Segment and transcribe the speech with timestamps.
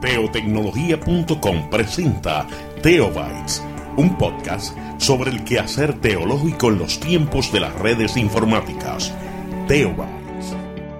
[0.00, 2.46] Teotecnología.com presenta
[2.82, 3.64] Teobytes,
[3.96, 9.12] un podcast sobre el quehacer teológico en los tiempos de las redes informáticas.
[9.66, 10.54] Teobytes.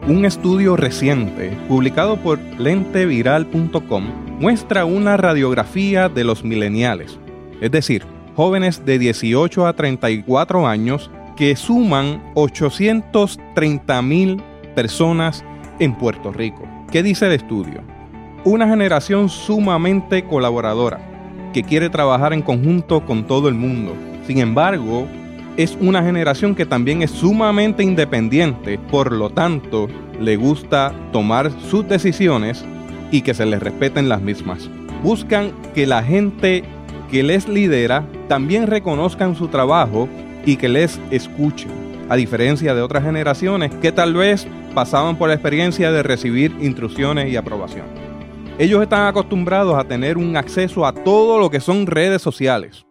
[0.08, 4.04] Un estudio reciente, publicado por lenteviral.com,
[4.40, 7.20] muestra una radiografía de los mileniales,
[7.60, 8.04] es decir,
[8.34, 14.42] jóvenes de 18 a 34 años que suman 830 mil
[14.74, 15.44] personas
[15.78, 16.66] en Puerto Rico.
[16.90, 17.87] ¿Qué dice el estudio?
[18.44, 21.00] Una generación sumamente colaboradora,
[21.52, 23.96] que quiere trabajar en conjunto con todo el mundo.
[24.28, 25.08] Sin embargo,
[25.56, 29.88] es una generación que también es sumamente independiente, por lo tanto,
[30.20, 32.64] le gusta tomar sus decisiones
[33.10, 34.70] y que se les respeten las mismas.
[35.02, 36.62] Buscan que la gente
[37.10, 40.08] que les lidera también reconozcan su trabajo
[40.46, 41.70] y que les escuchen,
[42.08, 47.32] a diferencia de otras generaciones que tal vez pasaban por la experiencia de recibir instrucciones
[47.32, 48.07] y aprobación.
[48.60, 52.84] Ellos están acostumbrados a tener un acceso a todo lo que son redes sociales,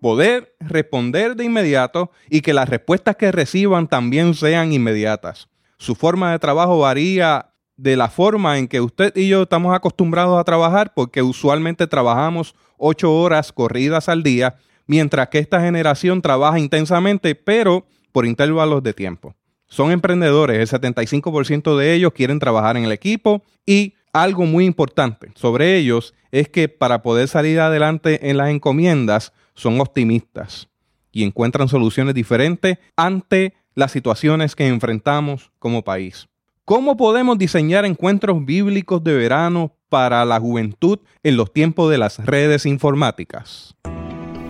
[0.00, 5.48] poder responder de inmediato y que las respuestas que reciban también sean inmediatas.
[5.78, 10.38] Su forma de trabajo varía de la forma en que usted y yo estamos acostumbrados
[10.38, 16.60] a trabajar porque usualmente trabajamos ocho horas corridas al día, mientras que esta generación trabaja
[16.60, 19.34] intensamente, pero por intervalos de tiempo.
[19.66, 25.30] Son emprendedores, el 75% de ellos quieren trabajar en el equipo y algo muy importante
[25.34, 30.68] sobre ellos es que para poder salir adelante en las encomiendas son optimistas
[31.12, 36.28] y encuentran soluciones diferentes ante las situaciones que enfrentamos como país.
[36.64, 42.24] ¿Cómo podemos diseñar encuentros bíblicos de verano para la juventud en los tiempos de las
[42.24, 43.74] redes informáticas?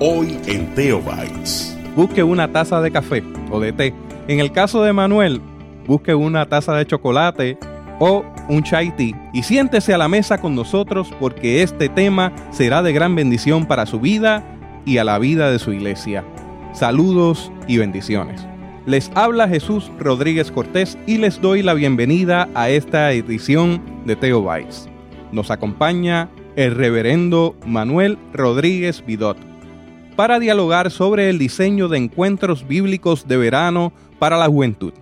[0.00, 1.76] Hoy en Teobytes.
[1.96, 3.94] Busque una taza de café o de té
[4.30, 5.40] en el caso de Manuel,
[5.88, 7.58] busque una taza de chocolate
[8.00, 8.92] o un chai
[9.32, 13.86] y siéntese a la mesa con nosotros porque este tema será de gran bendición para
[13.86, 14.42] su vida
[14.84, 16.24] y a la vida de su iglesia.
[16.72, 18.44] Saludos y bendiciones.
[18.86, 24.42] Les habla Jesús Rodríguez Cortés y les doy la bienvenida a esta edición de Teo
[24.42, 24.88] Vice.
[25.30, 29.36] Nos acompaña el reverendo Manuel Rodríguez Vidot
[30.16, 34.94] para dialogar sobre el diseño de encuentros bíblicos de verano para la juventud.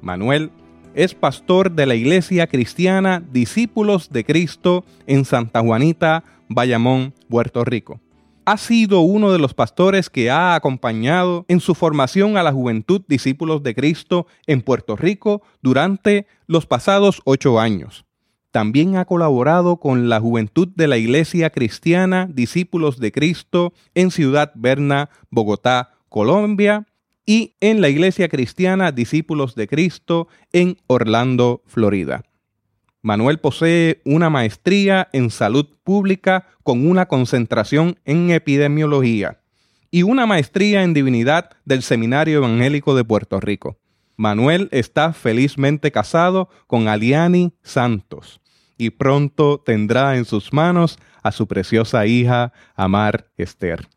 [0.00, 0.50] Manuel
[0.94, 8.00] es pastor de la Iglesia Cristiana Discípulos de Cristo en Santa Juanita, Bayamón, Puerto Rico.
[8.44, 13.02] Ha sido uno de los pastores que ha acompañado en su formación a la juventud
[13.06, 18.04] Discípulos de Cristo en Puerto Rico durante los pasados ocho años.
[18.50, 24.52] También ha colaborado con la juventud de la Iglesia Cristiana Discípulos de Cristo en Ciudad
[24.54, 26.86] Berna, Bogotá, Colombia,
[27.26, 32.24] y en la Iglesia Cristiana Discípulos de Cristo en Orlando, Florida.
[33.02, 39.40] Manuel posee una maestría en salud pública con una concentración en epidemiología
[39.90, 43.78] y una maestría en divinidad del Seminario Evangélico de Puerto Rico.
[44.16, 48.40] Manuel está felizmente casado con Aliani Santos
[48.78, 53.88] y pronto tendrá en sus manos a su preciosa hija Amar Esther.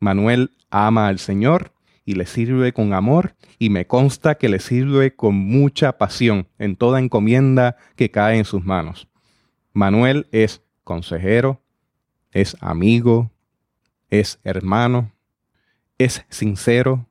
[0.00, 1.72] Manuel ama al Señor
[2.04, 6.76] y le sirve con amor y me consta que le sirve con mucha pasión en
[6.76, 9.08] toda encomienda que cae en sus manos.
[9.72, 11.62] Manuel es consejero,
[12.32, 13.30] es amigo,
[14.08, 15.12] es hermano,
[15.98, 17.06] es sincero,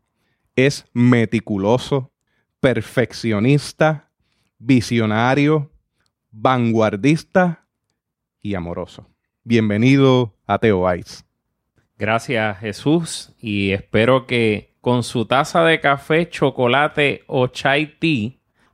[0.56, 2.12] es meticuloso,
[2.60, 4.10] perfeccionista,
[4.58, 5.72] visionario,
[6.32, 7.66] vanguardista
[8.42, 9.08] y amoroso.
[9.44, 10.86] Bienvenido a Teo
[11.98, 18.32] Gracias Jesús y espero que con su taza de café, chocolate o chai tea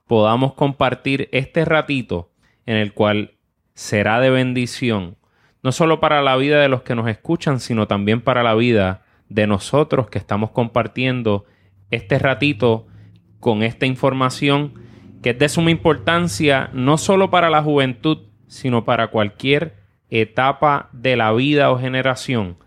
[0.08, 2.32] podamos compartir este ratito
[2.66, 3.34] en el cual
[3.74, 5.18] será de bendición,
[5.64, 9.04] no solo para la vida de los que nos escuchan, sino también para la vida
[9.30, 11.46] de nosotros que estamos compartiendo
[11.90, 12.88] este ratito
[13.40, 14.74] con esta información
[15.22, 19.76] que es de suma importancia no solo para la juventud, sino para cualquier
[20.10, 22.58] etapa de la vida o generación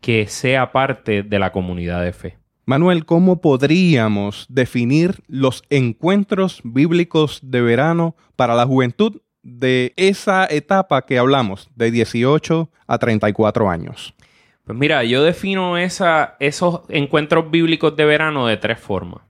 [0.00, 2.39] que sea parte de la comunidad de fe.
[2.70, 11.04] Manuel, ¿cómo podríamos definir los encuentros bíblicos de verano para la juventud de esa etapa
[11.04, 14.14] que hablamos, de 18 a 34 años?
[14.62, 19.22] Pues mira, yo defino esos encuentros bíblicos de verano de tres formas.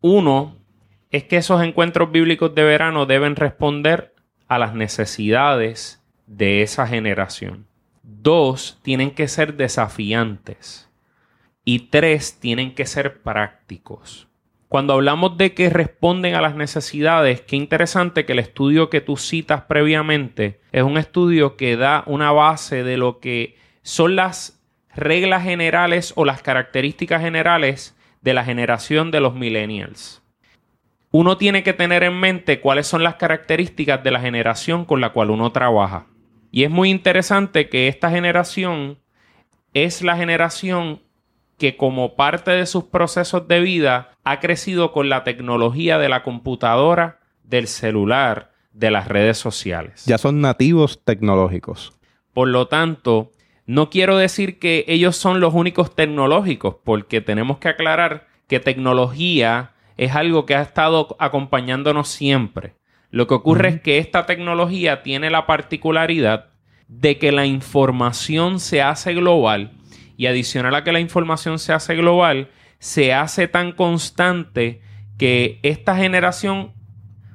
[0.00, 0.56] Uno
[1.12, 4.12] es que esos encuentros bíblicos de verano deben responder
[4.48, 7.68] a las necesidades de esa generación.
[8.02, 10.85] Dos, tienen que ser desafiantes.
[11.68, 14.28] Y tres, tienen que ser prácticos.
[14.68, 19.16] Cuando hablamos de que responden a las necesidades, qué interesante que el estudio que tú
[19.16, 24.62] citas previamente es un estudio que da una base de lo que son las
[24.94, 30.22] reglas generales o las características generales de la generación de los millennials.
[31.10, 35.10] Uno tiene que tener en mente cuáles son las características de la generación con la
[35.10, 36.06] cual uno trabaja.
[36.52, 39.00] Y es muy interesante que esta generación
[39.74, 41.02] es la generación
[41.58, 46.22] que como parte de sus procesos de vida ha crecido con la tecnología de la
[46.22, 50.04] computadora, del celular, de las redes sociales.
[50.06, 51.94] Ya son nativos tecnológicos.
[52.34, 53.32] Por lo tanto,
[53.64, 59.72] no quiero decir que ellos son los únicos tecnológicos, porque tenemos que aclarar que tecnología
[59.96, 62.74] es algo que ha estado acompañándonos siempre.
[63.10, 66.50] Lo que ocurre es que esta tecnología tiene la particularidad
[66.88, 69.72] de que la información se hace global
[70.16, 74.80] y adicional a que la información se hace global, se hace tan constante
[75.18, 76.72] que esta generación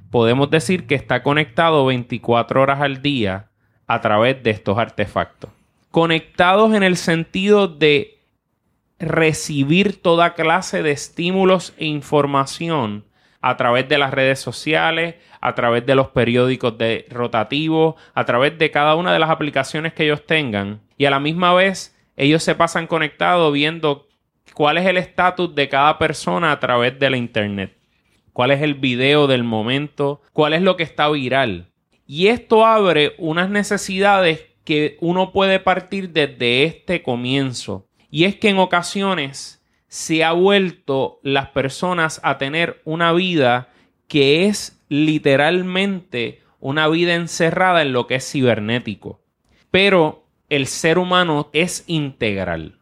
[0.10, 3.50] podemos decir que está conectado 24 horas al día
[3.88, 5.50] a través de estos artefactos.
[5.90, 8.20] Conectados en el sentido de
[9.00, 13.06] recibir toda clase de estímulos e información
[13.42, 18.58] a través de las redes sociales, a través de los periódicos de rotativos, a través
[18.60, 22.44] de cada una de las aplicaciones que ellos tengan y a la misma vez ellos
[22.44, 24.08] se pasan conectados viendo
[24.54, 27.76] cuál es el estatus de cada persona a través de la internet,
[28.32, 31.72] cuál es el video del momento, cuál es lo que está viral.
[32.06, 37.88] Y esto abre unas necesidades que uno puede partir desde este comienzo.
[38.12, 43.70] Y es que en ocasiones se ha vuelto las personas a tener una vida
[44.08, 49.22] que es literalmente una vida encerrada en lo que es cibernético.
[49.72, 50.21] Pero
[50.52, 52.76] el ser humano es integral.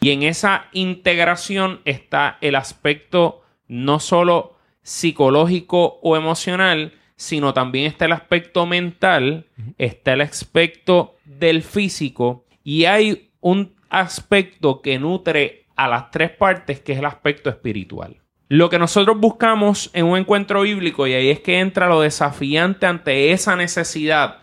[0.00, 8.04] Y en esa integración está el aspecto no solo psicológico o emocional, sino también está
[8.04, 9.46] el aspecto mental,
[9.78, 16.78] está el aspecto del físico y hay un aspecto que nutre a las tres partes,
[16.80, 18.16] que es el aspecto espiritual.
[18.48, 22.86] Lo que nosotros buscamos en un encuentro bíblico, y ahí es que entra lo desafiante
[22.86, 24.38] ante esa necesidad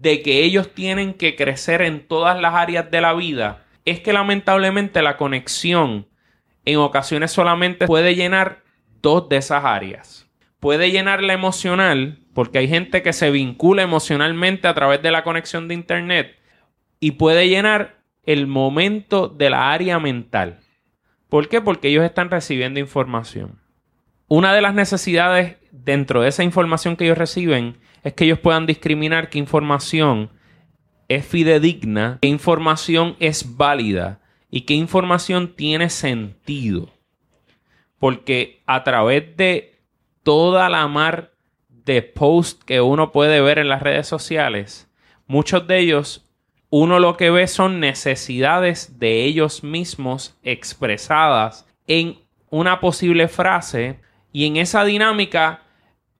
[0.00, 4.12] de que ellos tienen que crecer en todas las áreas de la vida, es que
[4.12, 6.06] lamentablemente la conexión
[6.64, 8.62] en ocasiones solamente puede llenar
[9.02, 10.26] dos de esas áreas.
[10.60, 15.24] Puede llenar la emocional, porque hay gente que se vincula emocionalmente a través de la
[15.24, 16.36] conexión de Internet,
[17.00, 20.60] y puede llenar el momento de la área mental.
[21.28, 21.60] ¿Por qué?
[21.60, 23.60] Porque ellos están recibiendo información.
[24.26, 28.64] Una de las necesidades dentro de esa información que ellos reciben es que ellos puedan
[28.64, 30.30] discriminar qué información
[31.08, 34.20] es fidedigna, qué información es válida
[34.50, 36.88] y qué información tiene sentido.
[37.98, 39.78] Porque a través de
[40.22, 41.32] toda la mar
[41.68, 44.90] de posts que uno puede ver en las redes sociales,
[45.26, 46.24] muchos de ellos
[46.70, 52.18] uno lo que ve son necesidades de ellos mismos expresadas en
[52.48, 54.00] una posible frase
[54.32, 55.62] y en esa dinámica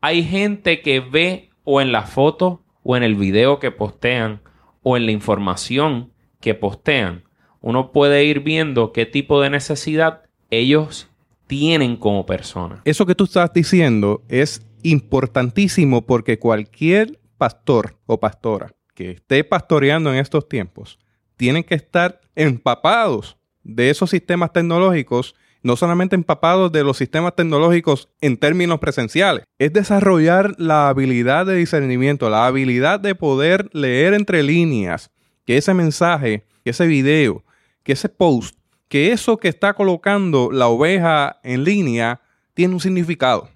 [0.00, 4.40] hay gente que ve o en la foto o en el video que postean
[4.82, 7.24] o en la información que postean,
[7.60, 11.10] uno puede ir viendo qué tipo de necesidad ellos
[11.46, 12.80] tienen como personas.
[12.86, 20.10] Eso que tú estás diciendo es importantísimo porque cualquier pastor o pastora que esté pastoreando
[20.10, 20.98] en estos tiempos
[21.36, 28.08] tienen que estar empapados de esos sistemas tecnológicos no solamente empapados de los sistemas tecnológicos
[28.20, 34.42] en términos presenciales, es desarrollar la habilidad de discernimiento, la habilidad de poder leer entre
[34.42, 35.10] líneas
[35.44, 37.42] que ese mensaje, que ese video,
[37.82, 42.20] que ese post, que eso que está colocando la oveja en línea
[42.54, 43.48] tiene un significado.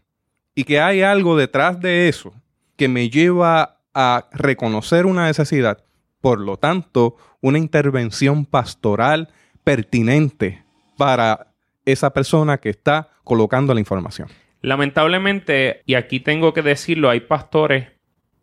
[0.55, 2.33] Y que hay algo detrás de eso
[2.77, 5.85] que me lleva a reconocer una necesidad,
[6.21, 9.29] por lo tanto, una intervención pastoral
[9.65, 10.65] pertinente
[10.97, 11.52] para
[11.85, 14.29] esa persona que está colocando la información.
[14.61, 17.89] Lamentablemente, y aquí tengo que decirlo, hay pastores,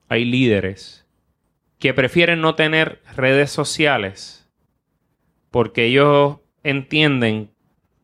[0.10, 1.08] hay líderes
[1.80, 4.40] que prefieren no tener redes sociales
[5.50, 7.52] porque ellos entienden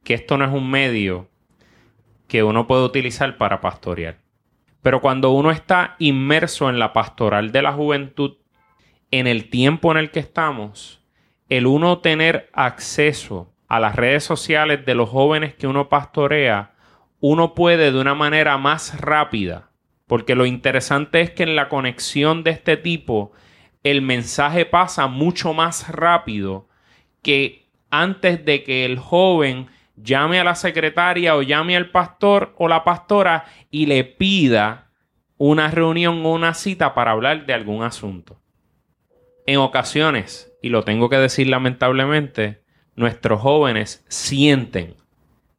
[0.03, 1.29] que esto no es un medio
[2.27, 4.19] que uno puede utilizar para pastorear.
[4.81, 8.37] Pero cuando uno está inmerso en la pastoral de la juventud,
[9.11, 11.03] en el tiempo en el que estamos,
[11.49, 16.73] el uno tener acceso a las redes sociales de los jóvenes que uno pastorea,
[17.19, 19.69] uno puede de una manera más rápida,
[20.07, 23.31] porque lo interesante es que en la conexión de este tipo,
[23.83, 26.67] el mensaje pasa mucho más rápido
[27.21, 32.67] que antes de que el joven llame a la secretaria o llame al pastor o
[32.67, 34.91] la pastora y le pida
[35.37, 38.39] una reunión o una cita para hablar de algún asunto.
[39.45, 42.64] En ocasiones, y lo tengo que decir lamentablemente,
[42.95, 44.95] nuestros jóvenes sienten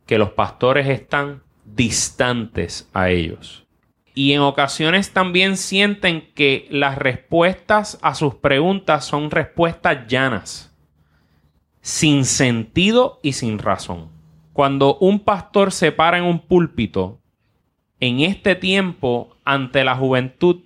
[0.07, 3.67] que los pastores están distantes a ellos.
[4.15, 10.75] Y en ocasiones también sienten que las respuestas a sus preguntas son respuestas llanas,
[11.83, 14.09] sin sentido y sin razón.
[14.55, 17.21] Cuando un pastor se para en un púlpito,
[18.01, 20.63] en este tiempo, ante la juventud,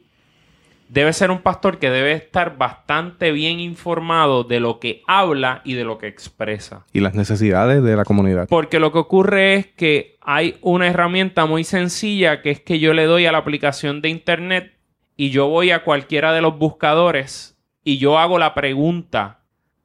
[0.91, 5.75] debe ser un pastor que debe estar bastante bien informado de lo que habla y
[5.75, 6.85] de lo que expresa.
[6.93, 8.49] Y las necesidades de la comunidad.
[8.49, 12.93] Porque lo que ocurre es que hay una herramienta muy sencilla que es que yo
[12.93, 14.79] le doy a la aplicación de internet
[15.17, 19.45] y yo voy a cualquiera de los buscadores y yo hago la pregunta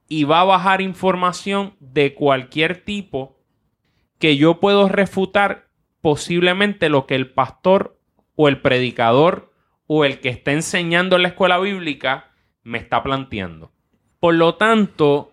[0.09, 3.37] y va a bajar información de cualquier tipo
[4.17, 5.67] que yo puedo refutar
[6.01, 7.99] posiblemente lo que el pastor
[8.35, 9.54] o el predicador
[9.87, 12.31] o el que está enseñando en la escuela bíblica
[12.63, 13.71] me está planteando.
[14.19, 15.31] Por lo tanto,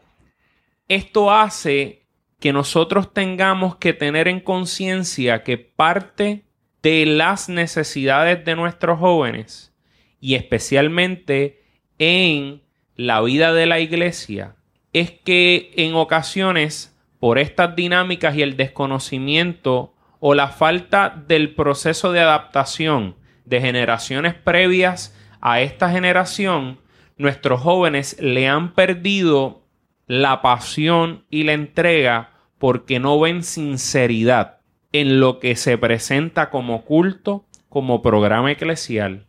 [0.89, 2.07] esto hace
[2.41, 6.45] que nosotros tengamos que tener en conciencia que parte
[6.83, 9.73] de las necesidades de nuestros jóvenes
[10.21, 11.63] y especialmente
[11.99, 12.63] en
[12.97, 14.57] la vida de la iglesia
[14.93, 22.13] es que en ocasiones por estas dinámicas y el desconocimiento o la falta del proceso
[22.13, 26.79] de adaptación de generaciones previas a esta generación,
[27.17, 29.63] nuestros jóvenes le han perdido
[30.07, 34.61] la pasión y la entrega porque no ven sinceridad
[34.93, 39.27] en lo que se presenta como culto, como programa eclesial,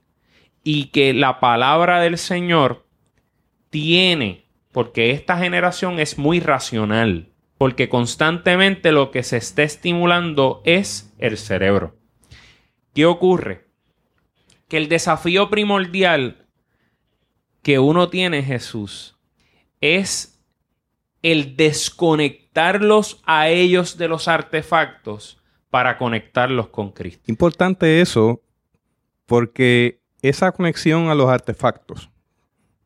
[0.63, 2.85] y que la palabra del Señor
[3.69, 11.13] tiene, porque esta generación es muy racional, porque constantemente lo que se está estimulando es
[11.17, 11.95] el cerebro.
[12.93, 13.67] ¿Qué ocurre?
[14.73, 16.47] Que el desafío primordial
[17.61, 19.19] que uno tiene, Jesús,
[19.81, 20.43] es
[21.21, 25.39] el desconectarlos a ellos de los artefactos
[25.69, 27.21] para conectarlos con Cristo.
[27.27, 28.41] Importante eso,
[29.27, 32.09] porque esa conexión a los artefactos,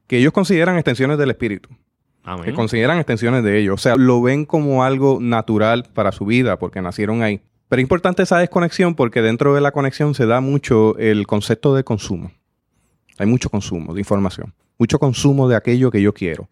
[0.07, 1.69] que ellos consideran extensiones del Espíritu,
[2.43, 6.59] que consideran extensiones de ellos, o sea, lo ven como algo natural para su vida,
[6.59, 7.39] porque nacieron ahí.
[7.69, 11.75] Pero es importante esa desconexión porque dentro de la conexión se da mucho el concepto
[11.75, 12.31] de consumo.
[13.17, 16.49] Hay mucho consumo de información, mucho consumo de aquello que yo quiero.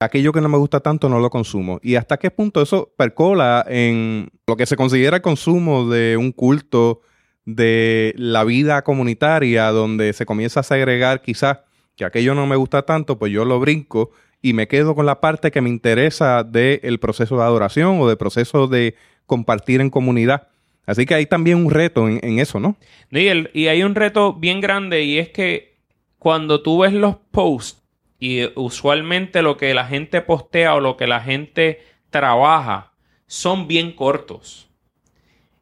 [0.00, 1.80] Aquello que no me gusta tanto no lo consumo.
[1.82, 6.32] ¿Y hasta qué punto eso percola en lo que se considera el consumo de un
[6.32, 7.00] culto,
[7.44, 11.58] de la vida comunitaria, donde se comienza a segregar quizás
[11.96, 15.20] que aquello no me gusta tanto, pues yo lo brinco y me quedo con la
[15.20, 18.94] parte que me interesa del proceso de adoración o del proceso de
[19.26, 20.48] compartir en comunidad.
[20.86, 22.76] Así que hay también un reto en, eso, ¿no?
[23.10, 25.78] Y, y hay un reto bien grande y es que
[26.18, 27.82] cuando tú ves los posts
[28.18, 32.92] y usualmente lo que la gente postea o lo que la gente trabaja
[33.26, 34.70] son bien cortos.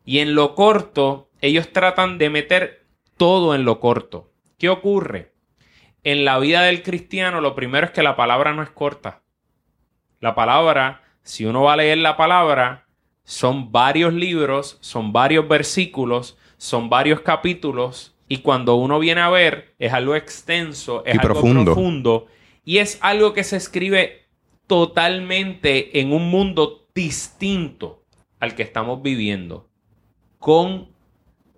[0.04, 2.84] Y en lo corto, ellos tratan de meter
[3.16, 4.30] todo en lo corto.
[4.58, 5.32] ¿Qué ocurre?
[6.04, 9.22] En la vida del cristiano, lo primero es que la palabra no es corta.
[10.20, 12.86] La palabra, si uno va a leer la palabra,
[13.24, 19.74] son varios libros, son varios versículos, son varios capítulos y cuando uno viene a ver
[19.78, 22.26] es algo extenso, es algo profundo.
[22.64, 24.22] y es algo que se escribe
[24.66, 28.02] totalmente en un mundo distinto
[28.40, 29.68] al que estamos viviendo,
[30.38, 30.88] con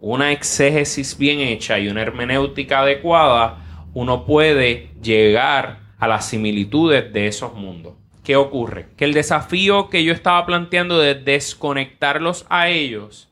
[0.01, 7.27] una exégesis bien hecha y una hermenéutica adecuada, uno puede llegar a las similitudes de
[7.27, 7.95] esos mundos.
[8.25, 8.89] ¿Qué ocurre?
[8.97, 13.31] Que el desafío que yo estaba planteando de desconectarlos a ellos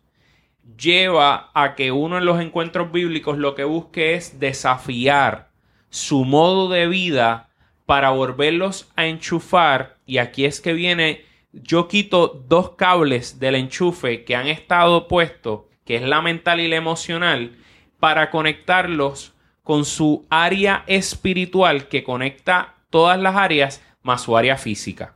[0.76, 5.50] lleva a que uno en los encuentros bíblicos lo que busque es desafiar
[5.90, 7.48] su modo de vida
[7.86, 9.96] para volverlos a enchufar.
[10.06, 15.62] Y aquí es que viene, yo quito dos cables del enchufe que han estado puestos,
[15.84, 17.56] que es la mental y la emocional,
[17.98, 25.14] para conectarlos con su área espiritual que conecta todas las áreas más su área física.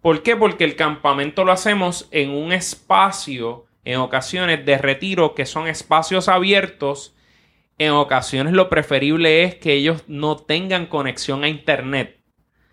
[0.00, 0.36] ¿Por qué?
[0.36, 6.28] Porque el campamento lo hacemos en un espacio, en ocasiones de retiro, que son espacios
[6.28, 7.14] abiertos.
[7.78, 12.18] En ocasiones lo preferible es que ellos no tengan conexión a Internet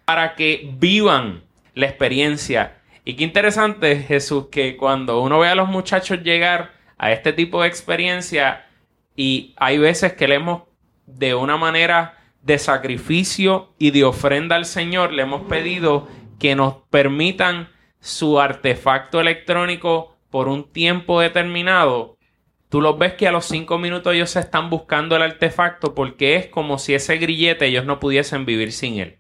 [0.06, 1.44] para que vivan
[1.74, 2.78] la experiencia.
[3.04, 7.62] Y qué interesante, Jesús, que cuando uno ve a los muchachos llegar a este tipo
[7.62, 8.66] de experiencia
[9.16, 10.64] y hay veces que le hemos
[11.06, 12.15] de una manera
[12.46, 16.08] de sacrificio y de ofrenda al Señor, le hemos pedido
[16.40, 22.18] que nos permitan su artefacto electrónico por un tiempo determinado,
[22.70, 26.36] tú los ves que a los cinco minutos ellos se están buscando el artefacto porque
[26.36, 29.18] es como si ese grillete ellos no pudiesen vivir sin él.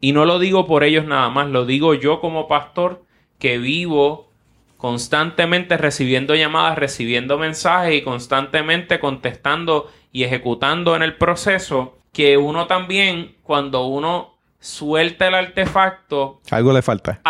[0.00, 3.04] Y no lo digo por ellos nada más, lo digo yo como pastor
[3.38, 4.28] que vivo
[4.76, 12.66] constantemente recibiendo llamadas, recibiendo mensajes y constantemente contestando y ejecutando en el proceso, que uno
[12.66, 17.20] también, cuando uno suelta el artefacto, algo le falta.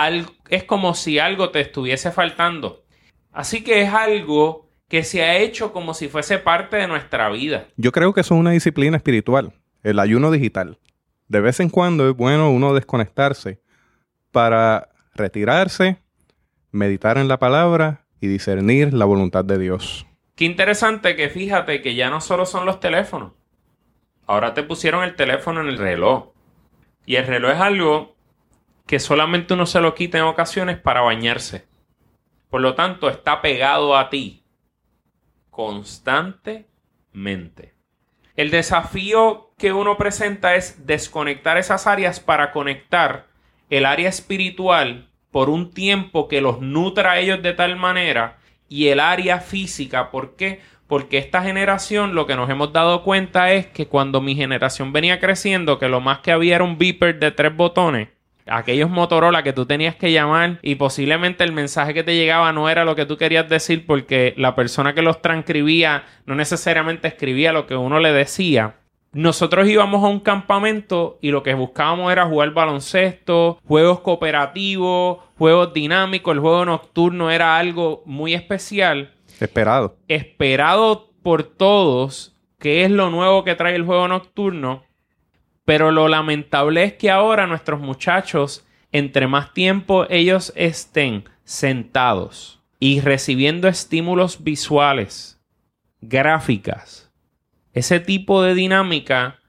[0.48, 2.84] es como si algo te estuviese faltando.
[3.32, 7.66] Así que es algo que se ha hecho como si fuese parte de nuestra vida.
[7.76, 10.78] Yo creo que eso es una disciplina espiritual, el ayuno digital.
[11.26, 13.60] De vez en cuando es bueno uno desconectarse
[14.30, 15.96] para retirarse,
[16.70, 20.06] meditar en la palabra y discernir la voluntad de Dios.
[20.36, 23.32] Qué interesante que fíjate que ya no solo son los teléfonos.
[24.26, 26.32] Ahora te pusieron el teléfono en el reloj.
[27.06, 28.14] Y el reloj es algo
[28.86, 31.66] que solamente uno se lo quita en ocasiones para bañarse.
[32.50, 34.42] Por lo tanto, está pegado a ti
[35.50, 37.74] constantemente.
[38.36, 43.28] El desafío que uno presenta es desconectar esas áreas para conectar
[43.70, 48.38] el área espiritual por un tiempo que los nutra a ellos de tal manera
[48.68, 50.10] y el área física.
[50.10, 50.60] ¿Por qué?
[50.86, 55.18] Porque esta generación lo que nos hemos dado cuenta es que cuando mi generación venía
[55.18, 58.08] creciendo, que lo más que había era un beeper de tres botones,
[58.46, 62.68] aquellos Motorola que tú tenías que llamar y posiblemente el mensaje que te llegaba no
[62.68, 67.52] era lo que tú querías decir porque la persona que los transcribía no necesariamente escribía
[67.52, 68.74] lo que uno le decía
[69.14, 75.72] nosotros íbamos a un campamento y lo que buscábamos era jugar baloncesto, juegos cooperativos, juegos
[75.72, 76.34] dinámicos.
[76.34, 79.13] El juego nocturno era algo muy especial.
[79.40, 79.96] Esperado.
[80.08, 84.84] Esperado por todos, que es lo nuevo que trae el juego nocturno.
[85.64, 93.00] Pero lo lamentable es que ahora nuestros muchachos, entre más tiempo ellos estén sentados y
[93.00, 95.40] recibiendo estímulos visuales,
[96.00, 97.10] gráficas,
[97.72, 99.40] ese tipo de dinámica,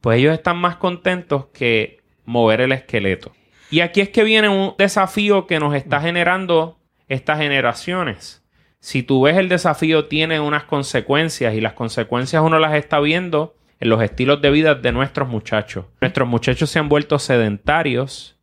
[0.00, 3.32] pues ellos están más contentos que mover el esqueleto.
[3.70, 8.44] Y aquí es que viene un desafío que nos está generando estas generaciones.
[8.80, 13.54] Si tú ves el desafío tiene unas consecuencias y las consecuencias uno las está viendo
[13.80, 15.86] en los estilos de vida de nuestros muchachos.
[16.00, 18.36] Nuestros muchachos se han vuelto sedentarios,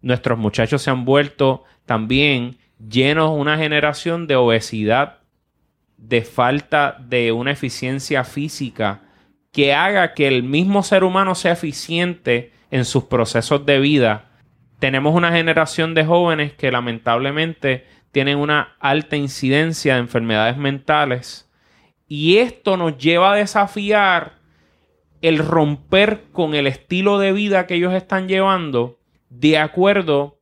[0.00, 5.18] nuestros muchachos se han vuelto también llenos una generación de obesidad
[5.96, 9.02] de falta de una eficiencia física
[9.52, 14.30] que haga que el mismo ser humano sea eficiente en sus procesos de vida.
[14.80, 21.50] Tenemos una generación de jóvenes que lamentablemente tienen una alta incidencia de enfermedades mentales
[22.06, 24.38] y esto nos lleva a desafiar
[25.20, 29.00] el romper con el estilo de vida que ellos están llevando
[29.30, 30.38] de acuerdo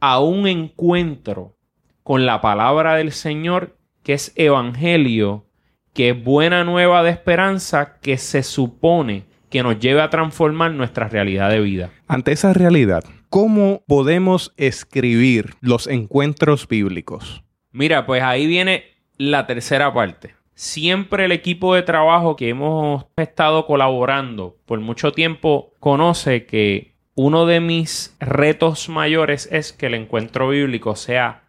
[0.00, 1.56] a un encuentro
[2.02, 5.46] con la palabra del Señor que es evangelio,
[5.94, 11.08] que es buena nueva de esperanza que se supone que nos lleve a transformar nuestra
[11.08, 11.90] realidad de vida.
[12.06, 17.42] Ante esa realidad, ¿cómo podemos escribir los encuentros bíblicos?
[17.72, 18.84] Mira, pues ahí viene
[19.16, 20.34] la tercera parte.
[20.54, 27.46] Siempre el equipo de trabajo que hemos estado colaborando por mucho tiempo conoce que uno
[27.46, 31.42] de mis retos mayores es que el encuentro bíblico sea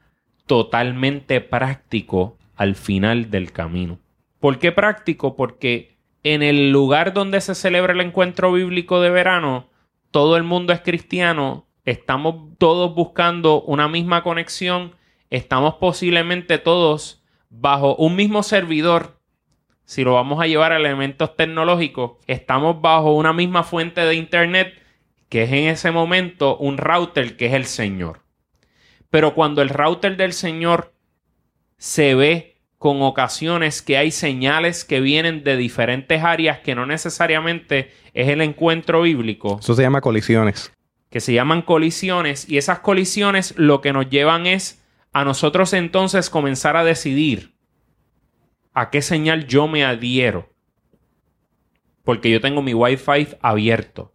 [0.46, 4.00] totalmente práctico al final del camino.
[4.40, 5.36] ¿Por qué práctico?
[5.36, 9.70] Porque en el lugar donde se celebra el encuentro bíblico de verano,
[10.12, 14.96] todo el mundo es cristiano, estamos todos buscando una misma conexión,
[15.30, 19.20] estamos posiblemente todos bajo un mismo servidor.
[19.86, 24.74] Si lo vamos a llevar a elementos tecnológicos, estamos bajo una misma fuente de Internet
[25.30, 28.22] que es en ese momento un router que es el Señor.
[29.10, 30.94] Pero cuando el router del Señor
[31.78, 37.92] se ve con ocasiones que hay señales que vienen de diferentes áreas que no necesariamente
[38.14, 39.58] es el encuentro bíblico.
[39.60, 40.72] Eso se llama colisiones.
[41.10, 46.30] Que se llaman colisiones y esas colisiones lo que nos llevan es a nosotros entonces
[46.30, 47.56] comenzar a decidir
[48.74, 50.54] a qué señal yo me adhiero.
[52.04, 54.14] Porque yo tengo mi Wi-Fi abierto.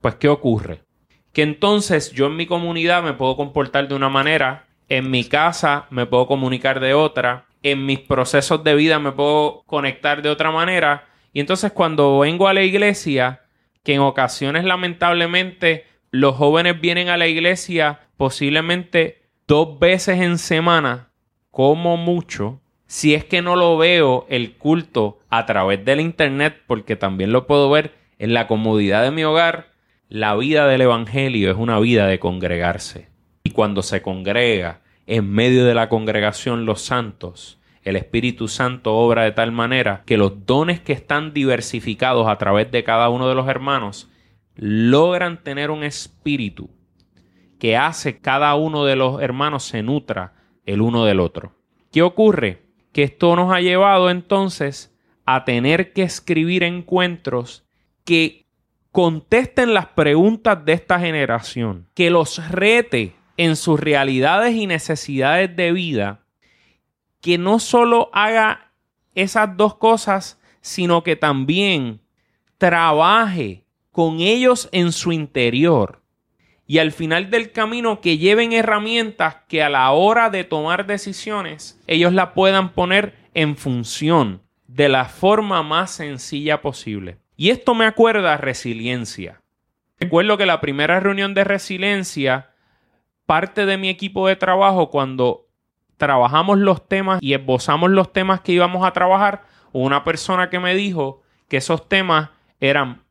[0.00, 0.84] Pues ¿qué ocurre?
[1.32, 5.86] Que entonces yo en mi comunidad me puedo comportar de una manera en mi casa
[5.90, 10.50] me puedo comunicar de otra, en mis procesos de vida me puedo conectar de otra
[10.50, 11.06] manera.
[11.32, 13.42] Y entonces cuando vengo a la iglesia,
[13.84, 21.10] que en ocasiones lamentablemente los jóvenes vienen a la iglesia posiblemente dos veces en semana,
[21.50, 26.96] como mucho, si es que no lo veo el culto a través del internet, porque
[26.96, 29.70] también lo puedo ver en la comodidad de mi hogar,
[30.08, 33.08] la vida del Evangelio es una vida de congregarse.
[33.44, 39.22] Y cuando se congrega en medio de la congregación los santos, el Espíritu Santo obra
[39.22, 43.34] de tal manera que los dones que están diversificados a través de cada uno de
[43.36, 44.10] los hermanos
[44.56, 46.70] logran tener un espíritu
[47.58, 50.34] que hace cada uno de los hermanos se nutra
[50.64, 51.54] el uno del otro.
[51.92, 52.62] ¿Qué ocurre?
[52.92, 54.94] Que esto nos ha llevado entonces
[55.26, 57.64] a tener que escribir encuentros
[58.04, 58.46] que
[58.92, 65.72] contesten las preguntas de esta generación, que los rete en sus realidades y necesidades de
[65.72, 66.24] vida,
[67.20, 68.72] que no solo haga
[69.14, 72.00] esas dos cosas, sino que también
[72.58, 73.64] trabaje
[74.00, 76.00] con ellos en su interior
[76.66, 81.78] y al final del camino que lleven herramientas que a la hora de tomar decisiones
[81.86, 87.18] ellos la puedan poner en función de la forma más sencilla posible.
[87.36, 89.42] Y esto me acuerda a resiliencia.
[89.98, 92.52] Recuerdo que la primera reunión de resiliencia,
[93.26, 95.46] parte de mi equipo de trabajo, cuando
[95.98, 100.74] trabajamos los temas y esbozamos los temas que íbamos a trabajar, una persona que me
[100.74, 103.02] dijo que esos temas eran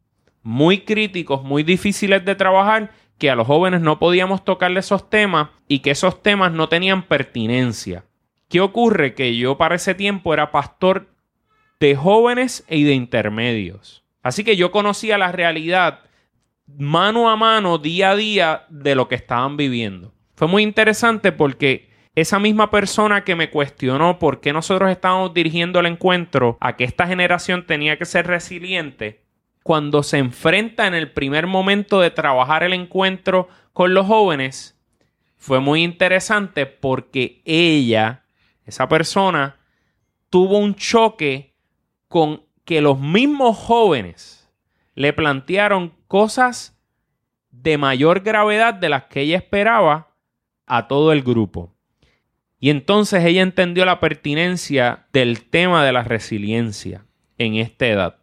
[0.50, 5.50] muy críticos, muy difíciles de trabajar, que a los jóvenes no podíamos tocarle esos temas
[5.68, 8.06] y que esos temas no tenían pertinencia.
[8.48, 9.14] ¿Qué ocurre?
[9.14, 11.14] Que yo para ese tiempo era pastor
[11.80, 14.04] de jóvenes y de intermedios.
[14.24, 16.00] Así que yo conocía la realidad
[16.66, 20.16] mano a mano, día a día, de lo que estaban viviendo.
[20.34, 25.80] Fue muy interesante porque esa misma persona que me cuestionó por qué nosotros estábamos dirigiendo
[25.80, 29.29] el encuentro a que esta generación tenía que ser resiliente,
[29.63, 34.80] cuando se enfrenta en el primer momento de trabajar el encuentro con los jóvenes,
[35.38, 38.24] fue muy interesante porque ella,
[38.65, 39.58] esa persona,
[40.30, 41.56] tuvo un choque
[42.08, 44.50] con que los mismos jóvenes
[44.95, 46.78] le plantearon cosas
[47.52, 50.10] de mayor gravedad de las que ella esperaba
[50.65, 51.74] a todo el grupo.
[52.60, 57.06] Y entonces ella entendió la pertinencia del tema de la resiliencia
[57.38, 58.18] en esta edad.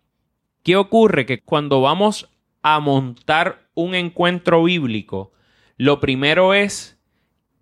[0.67, 1.27] ¿Qué ocurre?
[1.27, 2.29] Que cuando vamos
[2.61, 5.31] a montar un encuentro bíblico,
[5.77, 6.99] lo primero es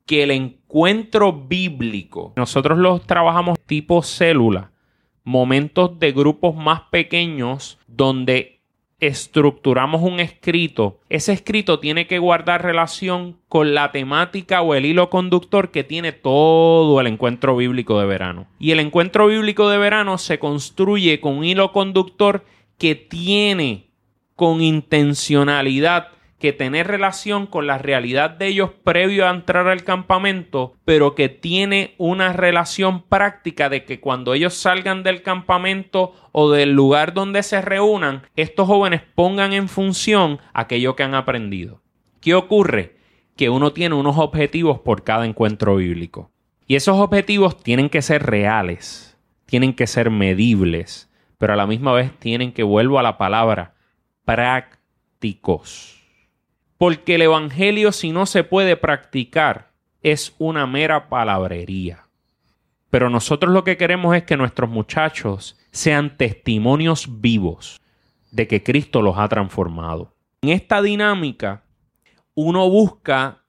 [0.07, 4.71] que el encuentro bíblico, nosotros lo trabajamos tipo célula,
[5.23, 8.63] momentos de grupos más pequeños donde
[9.01, 15.11] estructuramos un escrito, ese escrito tiene que guardar relación con la temática o el hilo
[15.11, 18.47] conductor que tiene todo el encuentro bíblico de verano.
[18.59, 22.47] Y el encuentro bíblico de verano se construye con un hilo conductor
[22.79, 23.91] que tiene
[24.37, 26.09] con intencionalidad
[26.45, 31.31] que tener relación con la realidad de ellos previo a entrar al campamento, pero que
[31.31, 37.43] tiene una relación práctica de que cuando ellos salgan del campamento o del lugar donde
[37.43, 41.81] se reúnan, estos jóvenes pongan en función aquello que han aprendido.
[42.21, 42.99] ¿Qué ocurre?
[43.37, 46.31] Que uno tiene unos objetivos por cada encuentro bíblico.
[46.67, 51.11] Y esos objetivos tienen que ser reales, tienen que ser medibles,
[51.45, 53.75] pero a la misma vez tienen que, vuelvo a la palabra,
[54.25, 56.03] prácticos.
[56.79, 62.07] Porque el Evangelio si no se puede practicar es una mera palabrería.
[62.89, 67.79] Pero nosotros lo que queremos es que nuestros muchachos sean testimonios vivos
[68.31, 70.15] de que Cristo los ha transformado.
[70.41, 71.65] En esta dinámica,
[72.33, 73.45] uno busca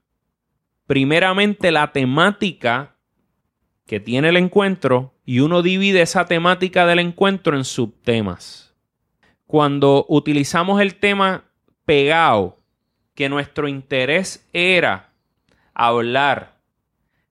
[0.85, 2.97] primeramente la temática
[3.85, 8.73] que tiene el encuentro y uno divide esa temática del encuentro en subtemas.
[9.47, 11.45] Cuando utilizamos el tema
[11.85, 12.59] pegado,
[13.15, 15.13] que nuestro interés era
[15.73, 16.55] hablar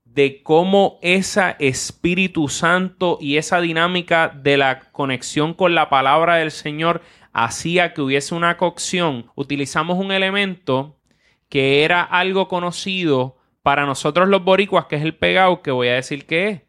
[0.05, 6.53] de cómo ese Espíritu Santo y esa dinámica de la conexión con la palabra del
[6.53, 7.03] Señor
[7.33, 10.97] hacía que hubiese una cocción, utilizamos un elemento
[11.49, 15.95] que era algo conocido para nosotros los boricuas, que es el pegado, que voy a
[15.95, 16.63] decir que es.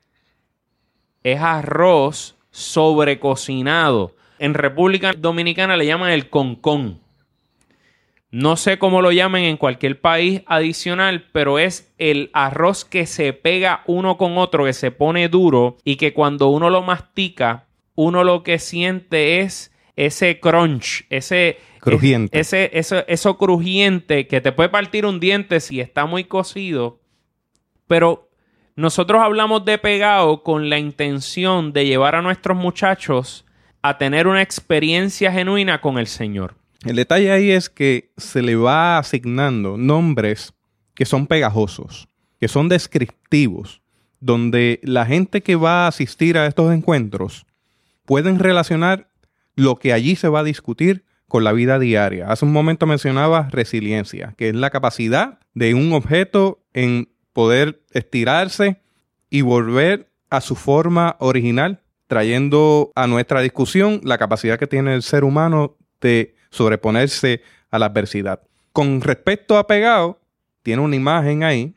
[1.26, 4.16] Es arroz sobrecocinado.
[4.38, 7.00] En República Dominicana le llaman el concón.
[8.30, 13.34] No sé cómo lo llamen en cualquier país adicional, pero es el arroz que se
[13.34, 18.24] pega uno con otro, que se pone duro y que cuando uno lo mastica, uno
[18.24, 22.40] lo que siente es ese crunch, ese crujiente.
[22.40, 27.00] Ese, eso, eso crujiente que te puede partir un diente si está muy cocido.
[27.88, 28.25] Pero
[28.76, 33.46] nosotros hablamos de pegado con la intención de llevar a nuestros muchachos
[33.82, 36.56] a tener una experiencia genuina con el Señor.
[36.84, 40.54] El detalle ahí es que se le va asignando nombres
[40.94, 42.08] que son pegajosos,
[42.40, 43.82] que son descriptivos,
[44.20, 47.46] donde la gente que va a asistir a estos encuentros
[48.06, 49.10] pueden relacionar
[49.56, 52.30] lo que allí se va a discutir con la vida diaria.
[52.30, 58.80] Hace un momento mencionaba resiliencia, que es la capacidad de un objeto en poder estirarse
[59.30, 65.04] y volver a su forma original, trayendo a nuestra discusión la capacidad que tiene el
[65.04, 68.42] ser humano de sobreponerse a la adversidad.
[68.72, 70.22] Con respecto a pegado,
[70.64, 71.76] tiene una imagen ahí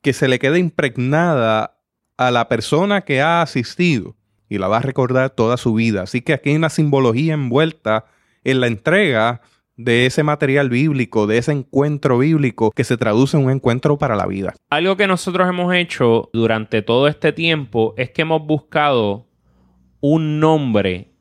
[0.00, 1.78] que se le queda impregnada
[2.16, 4.16] a la persona que ha asistido
[4.48, 6.02] y la va a recordar toda su vida.
[6.02, 8.06] Así que aquí hay una simbología envuelta
[8.42, 9.42] en la entrega
[9.84, 14.16] de ese material bíblico, de ese encuentro bíblico que se traduce en un encuentro para
[14.16, 14.54] la vida.
[14.70, 19.26] Algo que nosotros hemos hecho durante todo este tiempo es que hemos buscado
[20.00, 21.12] un nombre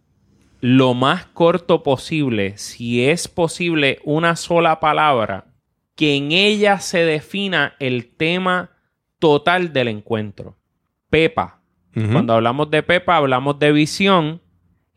[0.61, 5.47] lo más corto posible, si es posible una sola palabra,
[5.95, 8.71] que en ella se defina el tema
[9.19, 10.57] total del encuentro.
[11.09, 11.61] Pepa.
[11.93, 14.41] Cuando hablamos de Pepa, hablamos de visión,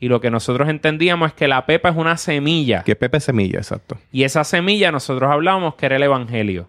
[0.04, 2.82] y lo que nosotros entendíamos es que la pepa es una semilla.
[2.82, 3.96] Que pepa es semilla, exacto.
[4.12, 6.68] Y esa semilla nosotros hablábamos que era el Evangelio.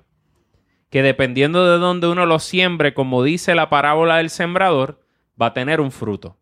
[0.89, 5.01] Que dependiendo de dónde uno lo siembre, como dice la parábola del sembrador,
[5.39, 6.37] va a tener un fruto.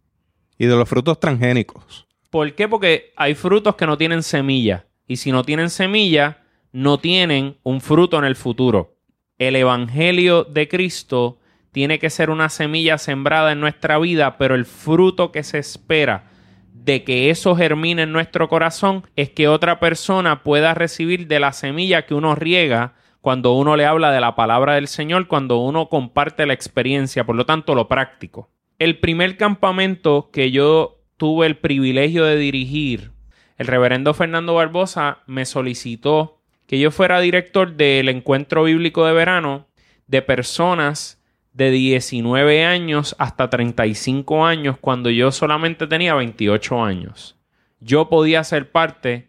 [0.60, 2.06] Y de los frutos transgénicos.
[2.30, 2.68] ¿Por qué?
[2.68, 4.86] Porque hay frutos que no tienen semilla.
[5.08, 8.98] Y si no tienen semilla, no tienen un fruto en el futuro.
[9.40, 11.40] El Evangelio de Cristo
[11.72, 16.30] tiene que ser una semilla sembrada en nuestra vida, pero el fruto que se espera
[16.74, 21.54] de que eso germine en nuestro corazón es que otra persona pueda recibir de la
[21.54, 25.88] semilla que uno riega cuando uno le habla de la palabra del Señor, cuando uno
[25.88, 28.50] comparte la experiencia, por lo tanto lo práctico.
[28.80, 33.12] El primer campamento que yo tuve el privilegio de dirigir,
[33.58, 39.68] el reverendo Fernando Barbosa me solicitó que yo fuera director del encuentro bíblico de verano
[40.08, 41.23] de personas
[41.54, 47.38] de 19 años hasta 35 años cuando yo solamente tenía 28 años.
[47.80, 49.28] Yo podía ser parte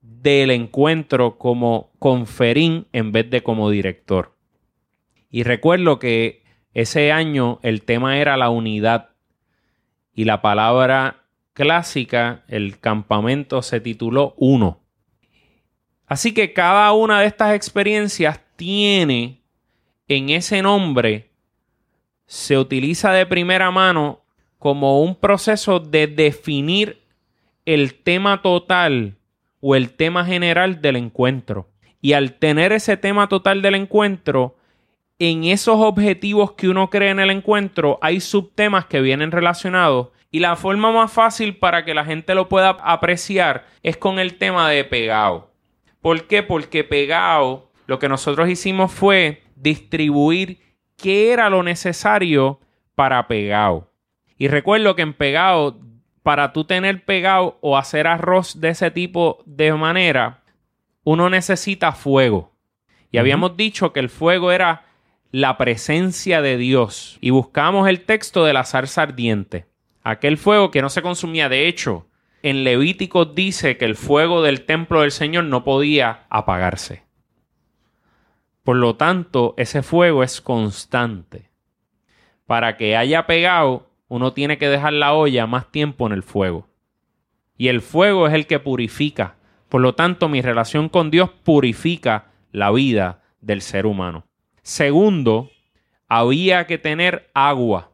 [0.00, 4.36] del encuentro como conferín en vez de como director.
[5.30, 9.10] Y recuerdo que ese año el tema era la unidad
[10.12, 14.80] y la palabra clásica, el campamento se tituló Uno.
[16.06, 19.42] Así que cada una de estas experiencias tiene
[20.08, 21.33] en ese nombre
[22.26, 24.20] se utiliza de primera mano
[24.58, 27.02] como un proceso de definir
[27.66, 29.16] el tema total
[29.60, 31.68] o el tema general del encuentro.
[32.00, 34.56] Y al tener ese tema total del encuentro,
[35.18, 40.40] en esos objetivos que uno cree en el encuentro hay subtemas que vienen relacionados y
[40.40, 44.68] la forma más fácil para que la gente lo pueda apreciar es con el tema
[44.68, 45.50] de pegado.
[46.00, 46.42] ¿Por qué?
[46.42, 50.58] Porque pegado lo que nosotros hicimos fue distribuir
[50.96, 52.60] qué era lo necesario
[52.94, 53.92] para pegado.
[54.36, 55.80] Y recuerdo que en pegado,
[56.22, 60.42] para tú tener pegado o hacer arroz de ese tipo de manera,
[61.04, 62.52] uno necesita fuego.
[63.10, 64.86] Y habíamos dicho que el fuego era
[65.30, 67.18] la presencia de Dios.
[67.20, 69.66] Y buscamos el texto de la zarza ardiente.
[70.02, 71.48] Aquel fuego que no se consumía.
[71.48, 72.08] De hecho,
[72.42, 77.03] en Levítico dice que el fuego del templo del Señor no podía apagarse.
[78.64, 81.50] Por lo tanto, ese fuego es constante.
[82.46, 86.66] Para que haya pegado, uno tiene que dejar la olla más tiempo en el fuego.
[87.58, 89.36] Y el fuego es el que purifica.
[89.68, 94.24] Por lo tanto, mi relación con Dios purifica la vida del ser humano.
[94.62, 95.50] Segundo,
[96.08, 97.90] había que tener agua.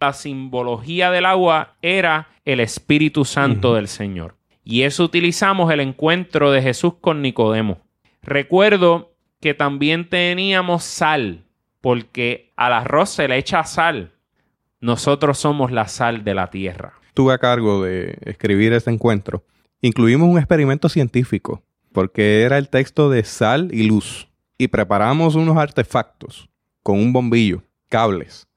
[0.00, 4.36] La simbología del agua era el Espíritu Santo del Señor.
[4.64, 7.78] Y eso utilizamos el encuentro de Jesús con Nicodemo.
[8.22, 9.07] Recuerdo
[9.40, 11.44] que también teníamos sal,
[11.80, 14.12] porque al arroz se le echa sal.
[14.80, 16.94] Nosotros somos la sal de la tierra.
[17.14, 19.44] Tuve a cargo de escribir este encuentro.
[19.80, 24.28] Incluimos un experimento científico, porque era el texto de sal y luz.
[24.56, 26.48] Y preparamos unos artefactos
[26.82, 28.48] con un bombillo, cables,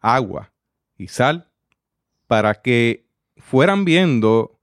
[0.00, 0.52] agua
[0.96, 1.48] y sal
[2.26, 4.58] para que fueran viendo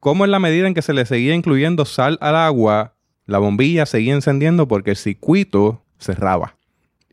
[0.00, 2.94] cómo en la medida en que se le seguía incluyendo sal al agua,
[3.26, 6.56] la bombilla seguía encendiendo porque el circuito cerraba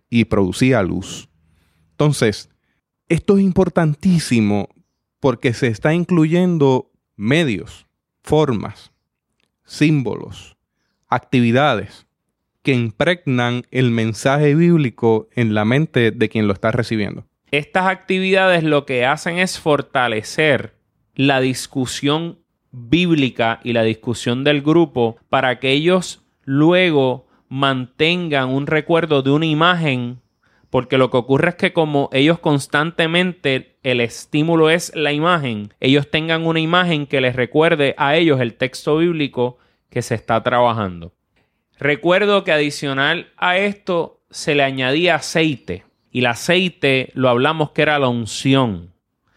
[0.09, 1.29] y producía luz.
[1.91, 2.49] Entonces,
[3.07, 4.69] esto es importantísimo
[5.19, 7.87] porque se está incluyendo medios,
[8.23, 8.91] formas,
[9.65, 10.57] símbolos,
[11.07, 12.07] actividades
[12.61, 17.25] que impregnan el mensaje bíblico en la mente de quien lo está recibiendo.
[17.51, 20.75] Estas actividades lo que hacen es fortalecer
[21.15, 22.39] la discusión
[22.71, 29.45] bíblica y la discusión del grupo para que ellos luego mantengan un recuerdo de una
[29.45, 30.21] imagen,
[30.69, 36.09] porque lo que ocurre es que como ellos constantemente el estímulo es la imagen, ellos
[36.11, 39.57] tengan una imagen que les recuerde a ellos el texto bíblico
[39.89, 41.13] que se está trabajando.
[41.79, 45.85] Recuerdo que adicional a esto se le añadía aceite.
[46.11, 48.93] Y el aceite lo hablamos que era la unción.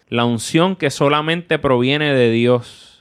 [0.08, 2.91] La unción que solamente proviene de Dios.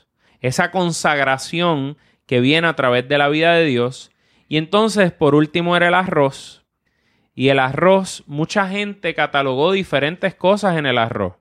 [0.42, 4.10] Esa consagración que viene a través de la vida de Dios.
[4.48, 6.64] Y entonces, por último, era el arroz.
[7.34, 11.34] Y el arroz, mucha gente catalogó diferentes cosas en el arroz.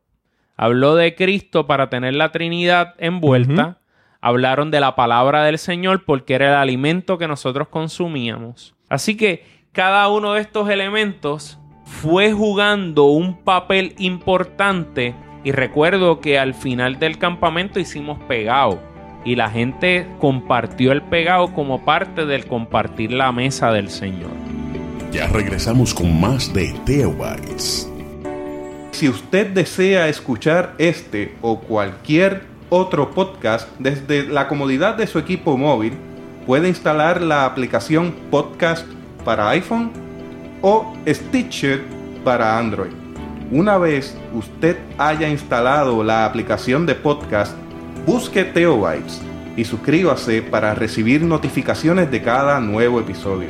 [0.56, 3.80] Habló de Cristo para tener la Trinidad envuelta.
[4.22, 8.76] Hablaron de la palabra del Señor porque era el alimento que nosotros consumíamos.
[8.88, 16.38] Así que cada uno de estos elementos fue jugando un papel importante y recuerdo que
[16.38, 18.90] al final del campamento hicimos pegado
[19.24, 24.32] y la gente compartió el pegado como parte del compartir la mesa del Señor.
[25.12, 27.90] Ya regresamos con más de Teobytes.
[28.92, 35.58] Si usted desea escuchar este o cualquier otro podcast desde la comodidad de su equipo
[35.58, 35.94] móvil,
[36.46, 38.88] puede instalar la aplicación Podcast
[39.26, 39.92] para iPhone
[40.62, 41.82] o Stitcher
[42.24, 42.92] para Android.
[43.52, 47.54] Una vez usted haya instalado la aplicación de podcast,
[48.06, 49.22] busque Teobytes
[49.56, 53.50] y suscríbase para recibir notificaciones de cada nuevo episodio.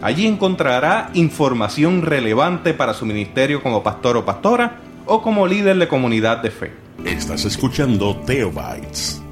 [0.00, 5.88] Allí encontrará información relevante para su ministerio como pastor o pastora o como líder de
[5.88, 6.72] comunidad de fe.
[7.04, 9.22] Estás escuchando Teobytes.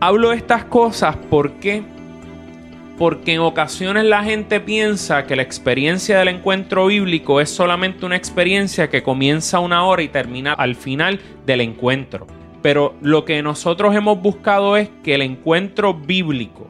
[0.00, 1.84] Hablo estas cosas porque
[2.98, 8.16] porque en ocasiones la gente piensa que la experiencia del encuentro bíblico es solamente una
[8.16, 12.26] experiencia que comienza una hora y termina al final del encuentro.
[12.60, 16.68] Pero lo que nosotros hemos buscado es que el encuentro bíblico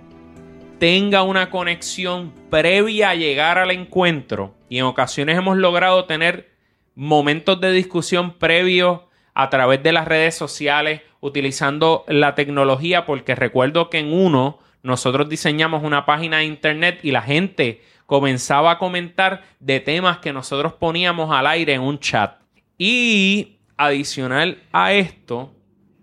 [0.78, 6.51] tenga una conexión previa a llegar al encuentro y en ocasiones hemos logrado tener
[6.94, 9.00] momentos de discusión previos
[9.34, 15.28] a través de las redes sociales utilizando la tecnología porque recuerdo que en uno nosotros
[15.28, 20.74] diseñamos una página de internet y la gente comenzaba a comentar de temas que nosotros
[20.74, 22.40] poníamos al aire en un chat.
[22.76, 25.54] Y adicional a esto,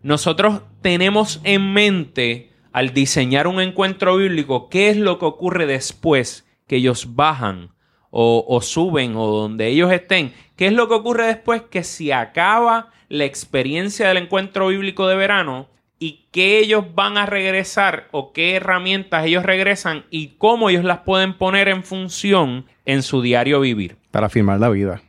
[0.01, 6.47] nosotros tenemos en mente al diseñar un encuentro bíblico qué es lo que ocurre después
[6.67, 7.71] que ellos bajan
[8.11, 10.33] o, suben o donde ellos estén.
[10.59, 15.15] ¿Qué es lo que ocurre después que si acaba la experiencia del encuentro bíblico de
[15.15, 15.69] verano
[15.99, 20.99] y qué ellos van a regresar o qué herramientas ellos regresan y cómo ellos las
[20.99, 23.95] pueden poner en función en su diario vivir?
[24.11, 25.01] Para afirmar la vida.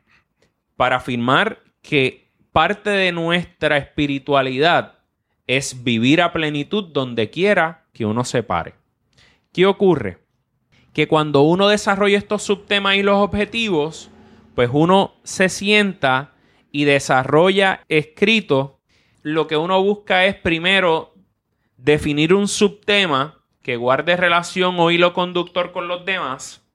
[0.76, 5.00] Para afirmar que parte de nuestra espiritualidad
[5.48, 8.74] es vivir a plenitud donde quiera que uno se pare.
[9.52, 10.18] ¿Qué ocurre?
[10.92, 14.12] Que cuando uno desarrolla estos subtemas y los objetivos,
[14.54, 16.34] pues uno se sienta
[16.72, 18.80] y desarrolla escrito.
[19.22, 21.14] Lo que uno busca es primero
[21.76, 26.66] definir un subtema que guarde relación o hilo conductor con los demás,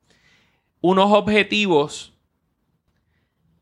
[0.82, 2.14] unos objetivos.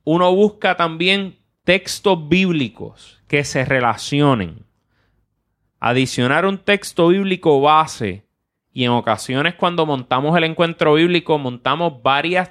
[0.03, 4.65] Uno busca también textos bíblicos que se relacionen.
[5.79, 8.25] Adicionar un texto bíblico base
[8.73, 12.49] y en ocasiones cuando montamos el encuentro bíblico montamos varias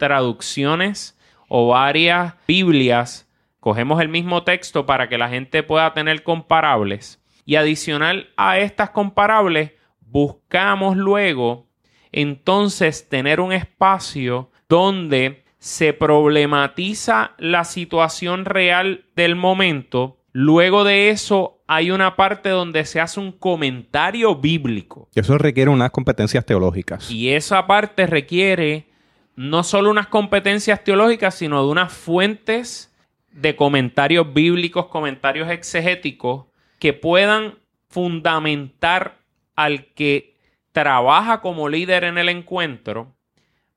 [0.00, 3.28] traducciones o varias Biblias.
[3.60, 7.22] Cogemos el mismo texto para que la gente pueda tener comparables.
[7.44, 11.68] Y adicional a estas comparables, buscamos luego
[12.10, 20.16] entonces tener un espacio donde se problematiza la situación real del momento.
[20.32, 25.08] Luego de eso hay una parte donde se hace un comentario bíblico.
[25.14, 27.10] Eso requiere unas competencias teológicas.
[27.10, 28.89] Y esa parte requiere
[29.36, 32.94] no solo unas competencias teológicas, sino de unas fuentes
[33.32, 36.46] de comentarios bíblicos, comentarios exegéticos,
[36.78, 39.18] que puedan fundamentar
[39.54, 40.36] al que
[40.72, 43.14] trabaja como líder en el encuentro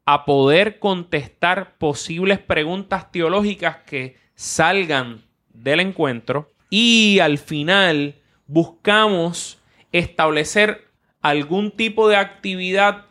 [0.06, 5.24] a poder contestar posibles preguntas teológicas que salgan
[5.54, 6.52] del encuentro.
[6.70, 8.16] Y al final
[8.48, 9.60] buscamos
[9.92, 10.88] establecer
[11.22, 13.06] algún tipo de actividad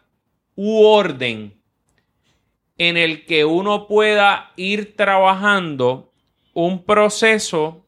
[0.55, 1.62] u orden
[2.89, 6.11] en el que uno pueda ir trabajando
[6.53, 7.87] un proceso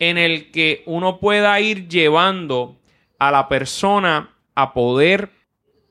[0.00, 2.76] en el que uno pueda ir llevando
[3.20, 5.30] a la persona a poder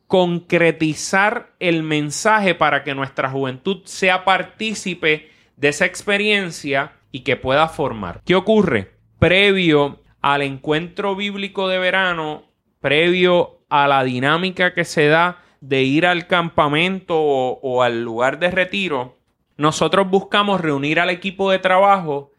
[0.08, 7.70] concretizar el mensaje para que nuestra juventud sea partícipe de esa experiencia y que pueda
[7.70, 8.22] formar.
[8.26, 8.98] ¿Qué ocurre?
[9.18, 12.44] Previo al encuentro bíblico de verano,
[12.82, 18.52] previo a la dinámica que se da de ir al campamento o, al lugar de
[18.52, 19.18] retiro,
[19.56, 22.34] nosotros buscamos reunir al equipo de trabajo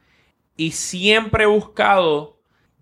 [0.58, 2.36] y siempre he buscado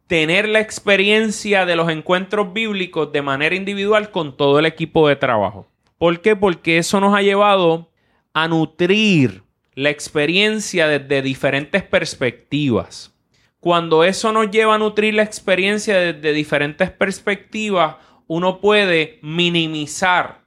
[0.09, 5.15] tener la experiencia de los encuentros bíblicos de manera individual con todo el equipo de
[5.15, 5.69] trabajo.
[5.97, 6.35] ¿Por qué?
[6.35, 7.89] Porque eso nos ha llevado
[8.35, 9.45] a nutrir
[9.77, 13.15] la experiencia desde diferentes perspectivas.
[13.61, 17.95] Cuando eso nos lleva a nutrir la experiencia desde diferentes perspectivas,
[18.27, 20.43] uno puede minimizar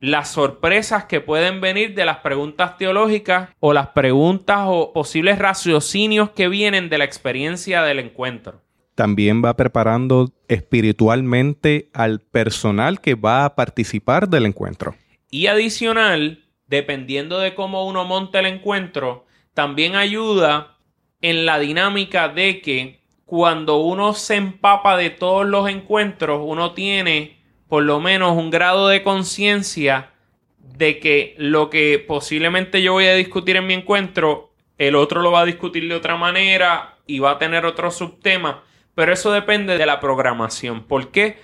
[0.00, 6.30] las sorpresas que pueden venir de las preguntas teológicas o las preguntas o posibles raciocinios
[6.30, 8.62] que vienen de la experiencia del encuentro.
[8.94, 14.96] También va preparando espiritualmente al personal que va a participar del encuentro.
[15.30, 20.78] Y adicional, dependiendo de cómo uno monte el encuentro, también ayuda
[21.20, 22.99] en la dinámica de que
[23.30, 28.88] cuando uno se empapa de todos los encuentros, uno tiene por lo menos un grado
[28.88, 30.10] de conciencia
[30.58, 35.30] de que lo que posiblemente yo voy a discutir en mi encuentro, el otro lo
[35.30, 38.64] va a discutir de otra manera y va a tener otro subtema.
[38.96, 40.82] Pero eso depende de la programación.
[40.82, 41.38] ¿Por qué?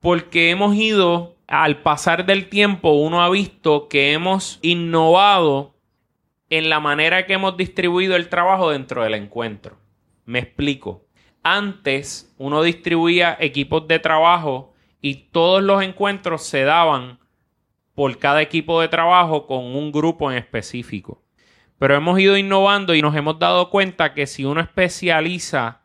[0.00, 5.74] Porque hemos ido, al pasar del tiempo, uno ha visto que hemos innovado
[6.48, 9.76] en la manera que hemos distribuido el trabajo dentro del encuentro.
[10.24, 11.07] Me explico.
[11.42, 17.18] Antes uno distribuía equipos de trabajo y todos los encuentros se daban
[17.94, 21.22] por cada equipo de trabajo con un grupo en específico.
[21.78, 25.80] Pero hemos ido innovando y nos hemos dado cuenta que si uno especializa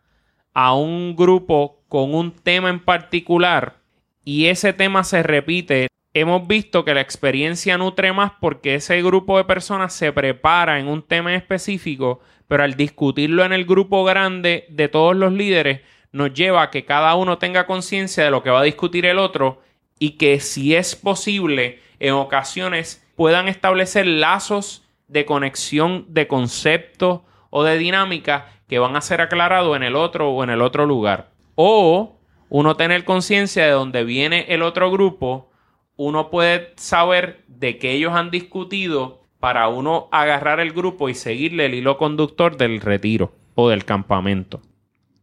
[0.54, 3.78] a un grupo con un tema en particular
[4.26, 9.38] y ese tema se repite, hemos visto que la experiencia nutre más porque ese grupo
[9.38, 12.22] de personas se prepara en un tema específico,
[12.54, 15.82] pero al discutirlo en el grupo grande de todos los líderes,
[16.12, 19.18] nos lleva a que cada uno tenga conciencia de lo que va a discutir el
[19.18, 19.64] otro
[19.98, 27.64] y que si es posible en ocasiones puedan establecer lazos de conexión de concepto o
[27.64, 31.32] de dinámica que van a ser aclarados en el otro o en el otro lugar.
[31.56, 35.50] O uno tener conciencia de dónde viene el otro grupo,
[35.96, 41.66] uno puede saber de qué ellos han discutido para uno agarrar el grupo y seguirle
[41.66, 44.62] el hilo conductor del retiro o del campamento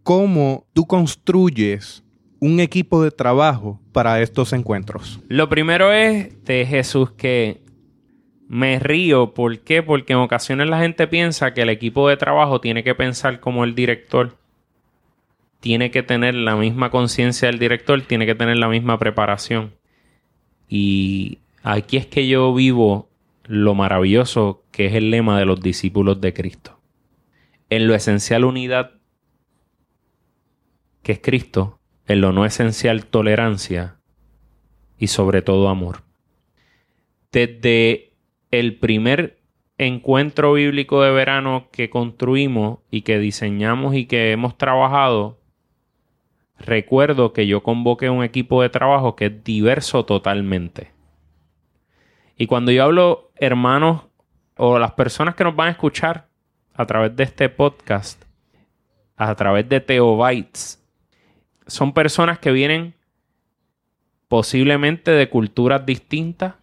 [0.03, 2.03] cómo tú construyes
[2.41, 5.21] un equipo de trabajo para estos encuentros?
[5.29, 7.61] Lo primero es de Jesús que
[8.49, 9.35] me río.
[9.35, 9.83] ¿Por qué?
[9.83, 13.65] Porque en ocasiones la gente piensa que el equipo de trabajo tiene que pensar como
[13.65, 14.37] el director.
[15.61, 19.75] Tiene que tener la misma conciencia del director, tiene que tener la misma preparación.
[20.69, 23.10] Y aquí es que yo vivo
[23.51, 26.79] lo maravilloso que es el lema de los discípulos de Cristo.
[27.69, 28.93] En lo esencial unidad
[31.03, 33.97] que es Cristo, en lo no esencial tolerancia
[34.99, 36.05] y sobre todo amor.
[37.33, 38.13] Desde
[38.53, 39.41] el primer
[39.79, 45.41] encuentro bíblico de verano que construimos y que diseñamos y que hemos trabajado,
[46.57, 51.00] recuerdo que yo convoqué un equipo de trabajo que es diverso totalmente.
[52.41, 54.05] Y cuando yo hablo hermanos
[54.57, 56.27] o las personas que nos van a escuchar
[56.73, 58.25] a través de este podcast,
[59.15, 60.83] a través de Teobytes,
[61.67, 62.95] son personas que vienen
[64.27, 66.55] posiblemente de culturas distintas,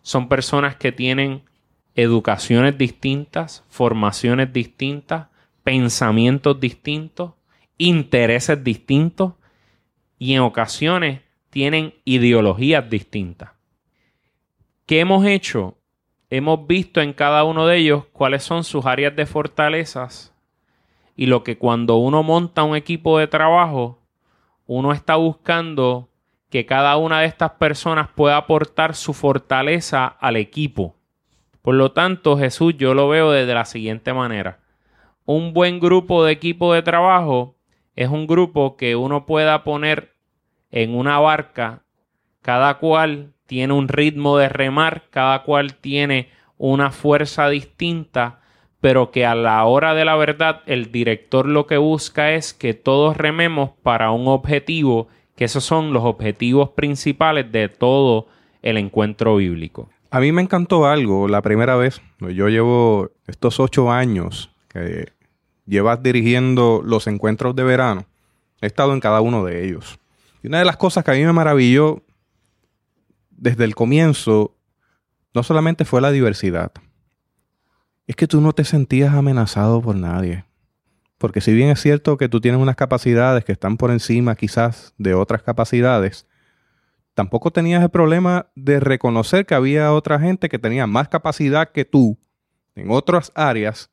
[0.00, 1.42] son personas que tienen
[1.96, 5.26] educaciones distintas, formaciones distintas,
[5.64, 7.32] pensamientos distintos,
[7.78, 9.32] intereses distintos
[10.20, 13.55] y en ocasiones tienen ideologías distintas.
[14.86, 15.74] ¿Qué hemos hecho?
[16.30, 20.32] Hemos visto en cada uno de ellos cuáles son sus áreas de fortalezas
[21.16, 23.98] y lo que cuando uno monta un equipo de trabajo
[24.64, 26.08] uno está buscando
[26.50, 30.94] que cada una de estas personas pueda aportar su fortaleza al equipo.
[31.62, 34.60] Por lo tanto, Jesús yo lo veo desde la siguiente manera.
[35.24, 37.56] Un buen grupo de equipo de trabajo
[37.96, 40.14] es un grupo que uno pueda poner
[40.70, 41.82] en una barca,
[42.40, 46.28] cada cual tiene un ritmo de remar, cada cual tiene
[46.58, 48.40] una fuerza distinta,
[48.80, 52.74] pero que a la hora de la verdad el director lo que busca es que
[52.74, 58.28] todos rememos para un objetivo, que esos son los objetivos principales de todo
[58.62, 59.88] el encuentro bíblico.
[60.10, 62.00] A mí me encantó algo la primera vez.
[62.20, 65.12] Yo llevo estos ocho años que
[65.66, 68.06] llevas dirigiendo los encuentros de verano.
[68.60, 69.98] He estado en cada uno de ellos.
[70.42, 72.02] Y una de las cosas que a mí me maravilló
[73.36, 74.56] desde el comienzo
[75.34, 76.72] no solamente fue la diversidad,
[78.06, 80.44] es que tú no te sentías amenazado por nadie.
[81.18, 84.94] Porque si bien es cierto que tú tienes unas capacidades que están por encima quizás
[84.98, 86.26] de otras capacidades,
[87.14, 91.84] tampoco tenías el problema de reconocer que había otra gente que tenía más capacidad que
[91.84, 92.18] tú
[92.74, 93.90] en otras áreas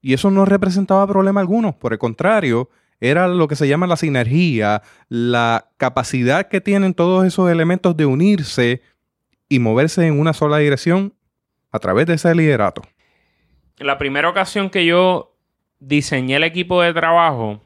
[0.00, 1.78] y eso no representaba problema alguno.
[1.78, 2.68] Por el contrario,
[3.10, 8.06] era lo que se llama la sinergia, la capacidad que tienen todos esos elementos de
[8.06, 8.82] unirse
[9.48, 11.14] y moverse en una sola dirección
[11.70, 12.82] a través de ese liderato.
[13.78, 15.36] La primera ocasión que yo
[15.80, 17.60] diseñé el equipo de trabajo,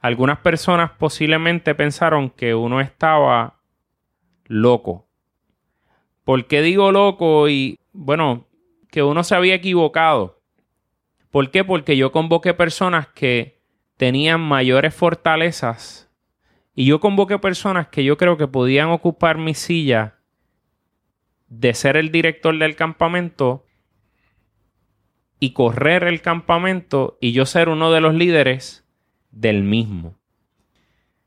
[0.00, 3.58] algunas personas posiblemente pensaron que uno estaba
[4.44, 5.08] loco.
[6.24, 7.48] ¿Por qué digo loco?
[7.48, 8.46] Y bueno,
[8.90, 10.40] que uno se había equivocado.
[11.30, 11.64] ¿Por qué?
[11.64, 13.61] Porque yo convoqué personas que
[14.02, 16.10] tenían mayores fortalezas
[16.74, 20.16] y yo convoqué personas que yo creo que podían ocupar mi silla
[21.46, 23.64] de ser el director del campamento
[25.38, 28.84] y correr el campamento y yo ser uno de los líderes
[29.30, 30.18] del mismo.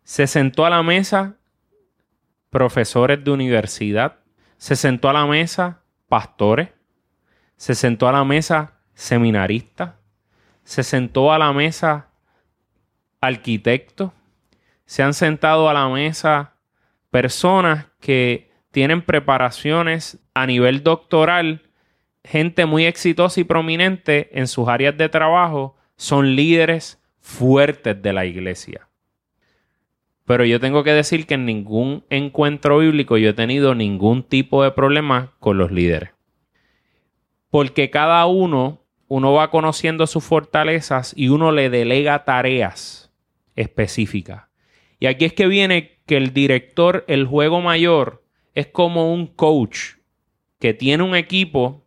[0.03, 1.38] Se sentó a la mesa
[2.49, 4.19] profesores de universidad,
[4.57, 6.71] se sentó a la mesa pastores,
[7.55, 9.93] se sentó a la mesa seminaristas,
[10.65, 12.09] se sentó a la mesa
[13.26, 14.11] arquitectos,
[14.86, 16.53] se han sentado a la mesa
[17.09, 21.61] personas que tienen preparaciones a nivel doctoral,
[22.23, 28.26] gente muy exitosa y prominente en sus áreas de trabajo, son líderes fuertes de la
[28.26, 28.88] iglesia.
[30.26, 34.63] Pero yo tengo que decir que en ningún encuentro bíblico yo he tenido ningún tipo
[34.63, 36.09] de problema con los líderes.
[37.49, 43.04] Porque cada uno, uno va conociendo sus fortalezas y uno le delega tareas
[43.55, 44.43] específicas.
[44.99, 49.95] Y aquí es que viene que el director, el juego mayor, es como un coach
[50.59, 51.85] que tiene un equipo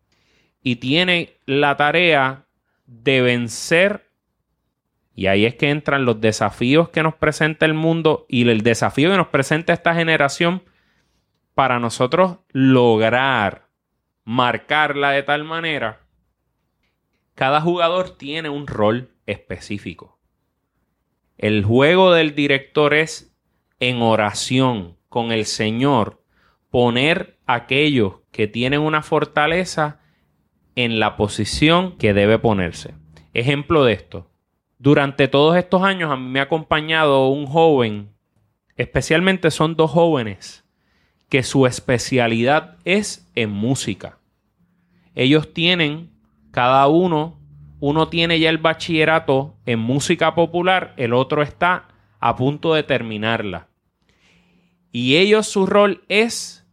[0.62, 2.46] y tiene la tarea
[2.86, 4.08] de vencer
[5.14, 9.10] y ahí es que entran los desafíos que nos presenta el mundo y el desafío
[9.10, 10.62] que nos presenta esta generación
[11.54, 13.68] para nosotros lograr
[14.28, 16.02] marcarla de tal manera.
[17.34, 20.17] Cada jugador tiene un rol específico.
[21.38, 23.32] El juego del director es
[23.78, 26.24] en oración con el Señor
[26.68, 30.00] poner a aquellos que tienen una fortaleza
[30.74, 32.94] en la posición que debe ponerse.
[33.34, 34.28] Ejemplo de esto.
[34.78, 38.10] Durante todos estos años a mí me ha acompañado un joven,
[38.76, 40.64] especialmente son dos jóvenes,
[41.28, 44.18] que su especialidad es en música.
[45.14, 46.10] Ellos tienen,
[46.50, 47.37] cada uno,
[47.80, 51.88] uno tiene ya el bachillerato en música popular, el otro está
[52.20, 53.68] a punto de terminarla.
[54.90, 56.66] Y ellos su rol es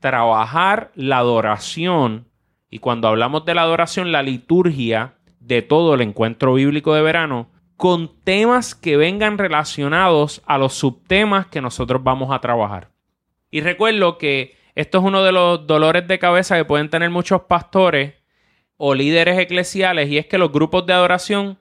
[0.00, 2.28] trabajar la adoración.
[2.70, 7.50] Y cuando hablamos de la adoración, la liturgia de todo el encuentro bíblico de verano
[7.76, 12.90] con temas que vengan relacionados a los subtemas que nosotros vamos a trabajar.
[13.50, 17.42] Y recuerdo que esto es uno de los dolores de cabeza que pueden tener muchos
[17.42, 18.14] pastores
[18.84, 21.56] o líderes eclesiales y es que los grupos de adoración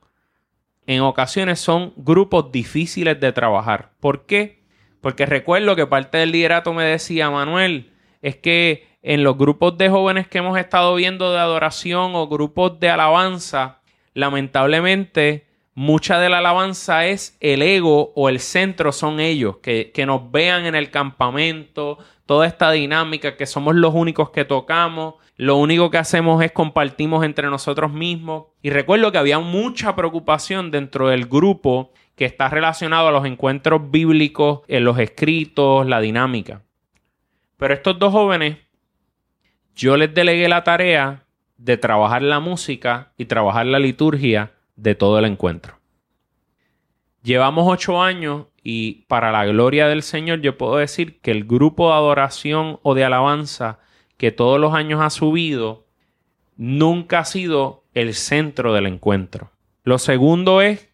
[0.87, 3.91] en ocasiones son grupos difíciles de trabajar.
[3.99, 4.63] ¿Por qué?
[5.01, 7.91] Porque recuerdo que parte del liderato me decía, Manuel,
[8.23, 12.79] es que en los grupos de jóvenes que hemos estado viendo de adoración o grupos
[12.79, 13.81] de alabanza,
[14.15, 20.05] lamentablemente mucha de la alabanza es el ego o el centro son ellos, que, que,
[20.05, 25.55] nos vean en el campamento, toda esta dinámica, que somos los únicos que tocamos, lo
[25.55, 28.45] único que hacemos es compartimos entre nosotros mismos.
[28.61, 33.89] Y recuerdo que había mucha preocupación dentro del grupo que está relacionado a los encuentros
[33.89, 36.61] bíblicos, en los escritos, la dinámica.
[37.57, 38.57] Pero estos dos jóvenes,
[39.75, 41.25] yo les delegué la tarea
[41.57, 44.51] de trabajar la música y trabajar la liturgia
[44.81, 45.79] de todo el encuentro.
[47.21, 51.89] Llevamos ocho años y para la gloria del Señor yo puedo decir que el grupo
[51.89, 53.79] de adoración o de alabanza
[54.17, 55.85] que todos los años ha subido
[56.57, 59.51] nunca ha sido el centro del encuentro.
[59.83, 60.89] Lo segundo es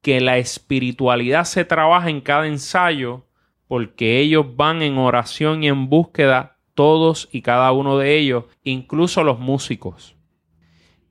[0.00, 3.26] que la espiritualidad se trabaja en cada ensayo
[3.68, 9.22] porque ellos van en oración y en búsqueda todos y cada uno de ellos, incluso
[9.22, 10.16] los músicos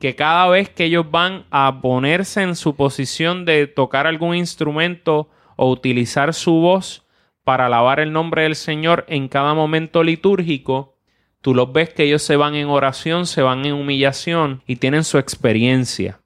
[0.02, 5.30] que cada vez que ellos van a ponerse en su posición de tocar algún instrumento
[5.56, 7.06] o utilizar su voz
[7.43, 10.97] para alabar el nombre del Señor en cada momento litúrgico,
[11.41, 15.04] tú los ves que ellos se van en oración, se van en humillación y tienen
[15.04, 16.20] su experiencia.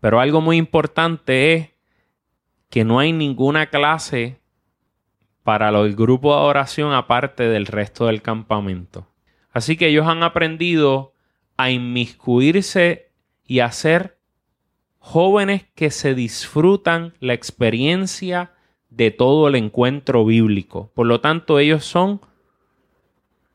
[0.00, 1.70] Pero algo muy importante es
[2.68, 4.42] que no hay ninguna clase
[5.42, 9.06] para el grupo de oración aparte del resto del campamento.
[9.52, 11.09] Así que ellos han aprendido
[11.62, 13.10] a inmiscuirse
[13.46, 14.16] y a ser
[14.98, 18.52] jóvenes que se disfrutan la experiencia
[18.88, 20.90] de todo el encuentro bíblico.
[20.94, 22.20] Por lo tanto, ellos son,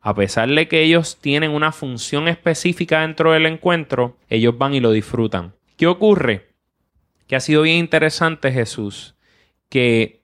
[0.01, 4.79] a pesar de que ellos tienen una función específica dentro del encuentro, ellos van y
[4.79, 5.53] lo disfrutan.
[5.75, 6.49] ¿Qué ocurre?
[7.27, 9.15] Que ha sido bien interesante Jesús,
[9.69, 10.21] que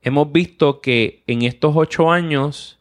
[0.00, 2.80] hemos visto que en estos ocho años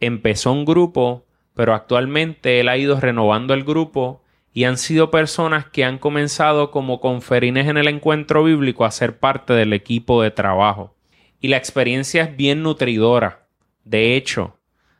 [0.00, 1.24] empezó un grupo,
[1.54, 4.22] pero actualmente él ha ido renovando el grupo
[4.52, 9.18] y han sido personas que han comenzado como conferines en el encuentro bíblico a ser
[9.18, 10.94] parte del equipo de trabajo.
[11.40, 13.46] Y la experiencia es bien nutridora.
[13.84, 14.56] De hecho,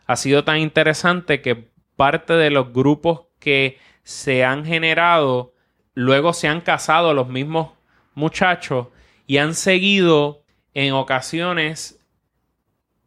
[0.07, 5.55] ha sido tan interesante que parte de los grupos que se han generado
[5.95, 7.71] luego se han casado los mismos
[8.15, 8.89] muchachos
[9.27, 10.43] y han seguido
[10.75, 12.00] en ocasiones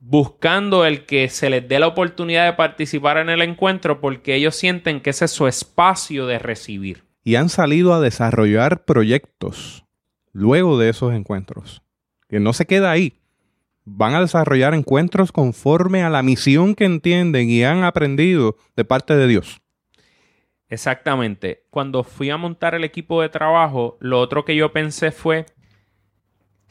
[0.05, 4.53] buscando el que se les dé la oportunidad de participar en el encuentro porque ellos
[4.53, 7.05] sienten que ese es su espacio de recibir.
[7.23, 9.85] Y han salido a desarrollar proyectos
[10.33, 11.81] luego de esos encuentros.
[12.27, 13.13] Que no se queda ahí.
[13.85, 19.15] Van a desarrollar encuentros conforme a la misión que entienden y han aprendido de parte
[19.15, 19.61] de Dios.
[20.67, 21.63] Exactamente.
[21.69, 25.45] Cuando fui a montar el equipo de trabajo, lo otro que yo pensé fue,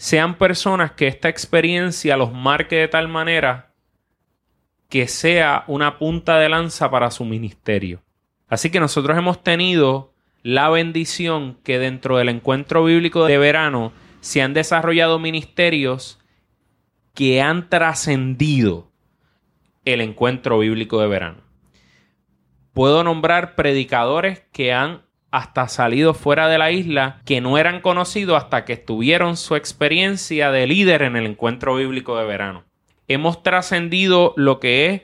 [0.03, 3.73] sean personas que esta experiencia los marque de tal manera
[4.89, 8.03] que sea una punta de lanza para su ministerio.
[8.49, 14.43] Así que nosotros hemos tenido la bendición que dentro del encuentro bíblico de verano se
[14.43, 16.19] han desarrollado ministerios
[17.15, 18.91] que han trascendido
[19.85, 21.43] el encuentro bíblico de verano.
[22.73, 25.03] Puedo nombrar predicadores que han
[25.33, 30.51] hasta salido fuera de la isla que no eran conocidos hasta que tuvieron su experiencia
[30.53, 32.65] de líder en el encuentro bíblico de verano.
[33.09, 35.03] Hemos trascendido lo que es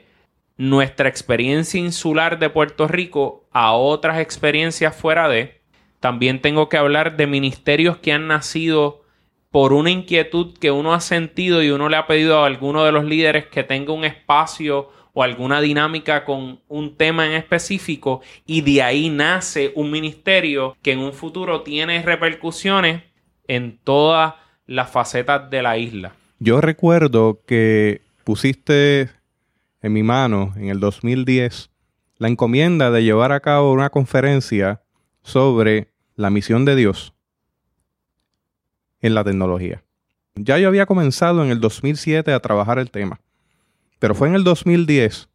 [0.58, 5.62] nuestra experiencia insular de Puerto Rico a otras experiencias fuera de.
[5.98, 9.02] También tengo que hablar de ministerios que han nacido
[9.50, 12.92] por una inquietud que uno ha sentido y uno le ha pedido a alguno de
[12.92, 18.60] los líderes que tenga un espacio o alguna dinámica con un tema en específico y
[18.60, 23.02] de ahí nace un ministerio que en un futuro tiene repercusiones
[23.48, 24.34] en todas
[24.66, 26.12] las facetas de la isla.
[26.38, 29.10] Yo recuerdo que pusiste
[29.82, 31.68] en mi mano en el 2010
[32.18, 34.82] la encomienda de llevar a cabo una conferencia
[35.22, 37.12] sobre la misión de Dios
[39.00, 39.82] en la tecnología.
[40.36, 43.20] Ya yo había comenzado en el 2007 a trabajar el tema.
[43.98, 45.28] Pero fue en el 2010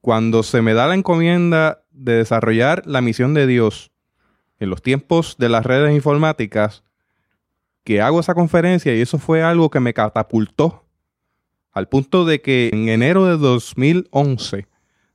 [0.00, 3.92] cuando se me da la encomienda de desarrollar la misión de Dios
[4.58, 6.82] en los tiempos de las redes informáticas
[7.84, 10.84] que hago esa conferencia y eso fue algo que me catapultó
[11.72, 14.68] al punto de que en enero de 2011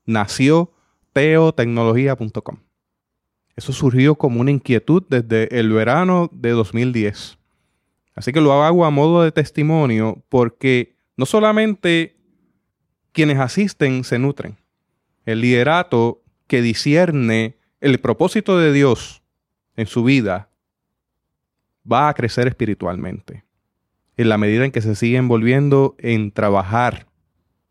[0.06, 0.74] nació
[1.14, 2.58] teotecnología.com.
[3.56, 7.38] Eso surgió como una inquietud desde el verano de 2010.
[8.16, 12.17] Así que lo hago a modo de testimonio porque no solamente
[13.18, 14.58] quienes asisten se nutren.
[15.26, 19.24] El liderato que discierne el propósito de Dios
[19.76, 20.52] en su vida
[21.92, 23.44] va a crecer espiritualmente.
[24.18, 27.08] En la medida en que se sigue envolviendo en trabajar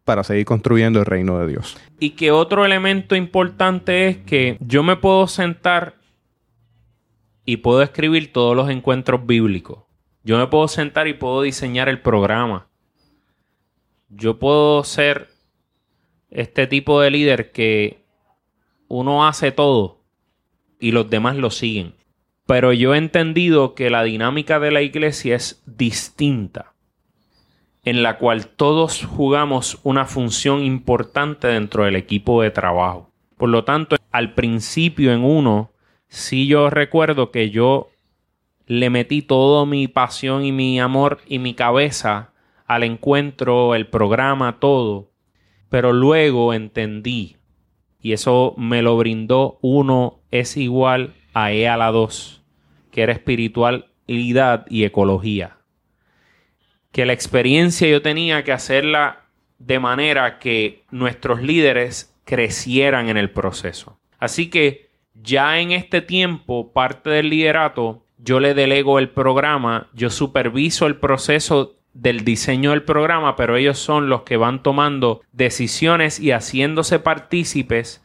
[0.02, 1.76] para seguir construyendo el reino de Dios.
[2.00, 5.94] Y que otro elemento importante es que yo me puedo sentar
[7.44, 9.84] y puedo escribir todos los encuentros bíblicos.
[10.24, 12.66] Yo me puedo sentar y puedo diseñar el programa.
[14.08, 15.35] Yo puedo ser
[16.30, 18.04] este tipo de líder que
[18.88, 20.00] uno hace todo
[20.78, 21.94] y los demás lo siguen.
[22.46, 26.74] Pero yo he entendido que la dinámica de la iglesia es distinta,
[27.82, 33.10] en la cual todos jugamos una función importante dentro del equipo de trabajo.
[33.36, 35.72] Por lo tanto, al principio en uno,
[36.08, 37.90] sí yo recuerdo que yo
[38.66, 42.32] le metí toda mi pasión y mi amor y mi cabeza
[42.66, 45.10] al encuentro, el programa, todo.
[45.76, 47.36] Pero luego entendí,
[48.00, 52.42] y eso me lo brindó uno es igual a E a la 2,
[52.90, 55.58] que era espiritualidad y ecología.
[56.92, 59.26] Que la experiencia yo tenía que hacerla
[59.58, 63.98] de manera que nuestros líderes crecieran en el proceso.
[64.18, 70.08] Así que ya en este tiempo, parte del liderato, yo le delego el programa, yo
[70.08, 76.20] superviso el proceso del diseño del programa, pero ellos son los que van tomando decisiones
[76.20, 78.04] y haciéndose partícipes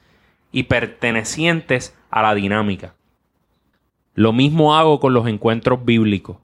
[0.52, 2.96] y pertenecientes a la dinámica.
[4.14, 6.38] Lo mismo hago con los encuentros bíblicos.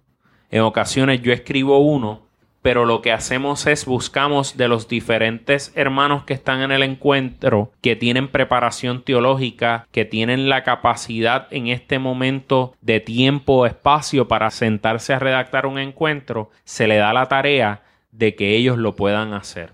[0.49, 2.26] En ocasiones yo escribo uno,
[2.67, 7.71] pero lo que hacemos es buscamos de los diferentes hermanos que están en el encuentro,
[7.81, 14.27] que tienen preparación teológica, que tienen la capacidad en este momento de tiempo o espacio
[14.27, 18.97] para sentarse a redactar un encuentro, se le da la tarea de que ellos lo
[18.97, 19.73] puedan hacer.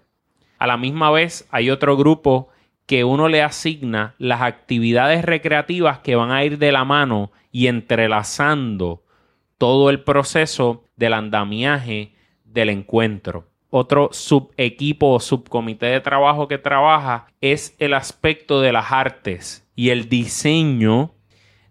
[0.60, 2.50] A la misma vez hay otro grupo
[2.86, 7.66] que uno le asigna las actividades recreativas que van a ir de la mano y
[7.66, 9.02] entrelazando
[9.58, 12.13] todo el proceso del andamiaje
[12.54, 13.50] del encuentro.
[13.70, 19.90] Otro subequipo o subcomité de trabajo que trabaja es el aspecto de las artes y
[19.90, 21.16] el diseño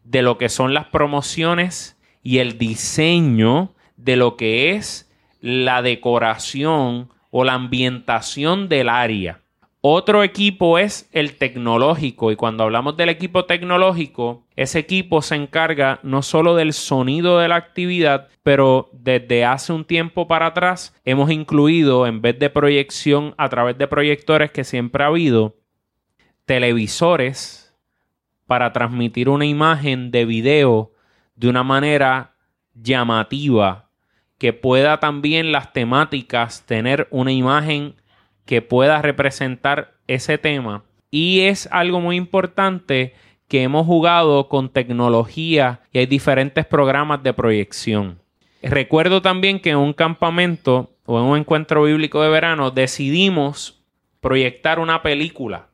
[0.03, 5.11] de lo que son las promociones y el diseño de lo que es
[5.41, 9.42] la decoración o la ambientación del área.
[9.85, 15.99] Otro equipo es el tecnológico y cuando hablamos del equipo tecnológico, ese equipo se encarga
[16.05, 21.33] no solo del sonido de la actividad, pero desde hace un tiempo para atrás hemos
[21.33, 25.57] incluido, en vez de proyección a través de proyectores que siempre ha habido,
[26.45, 27.75] televisores
[28.47, 30.93] para transmitir una imagen de video
[31.35, 32.37] de una manera
[32.73, 33.89] llamativa,
[34.39, 37.97] que pueda también las temáticas tener una imagen
[38.45, 40.85] que pueda representar ese tema.
[41.11, 43.15] Y es algo muy importante
[43.49, 48.19] que hemos jugado con tecnología y hay diferentes programas de proyección.
[48.63, 53.85] Recuerdo también que en un campamento o en un encuentro bíblico de verano decidimos
[54.21, 55.69] proyectar una película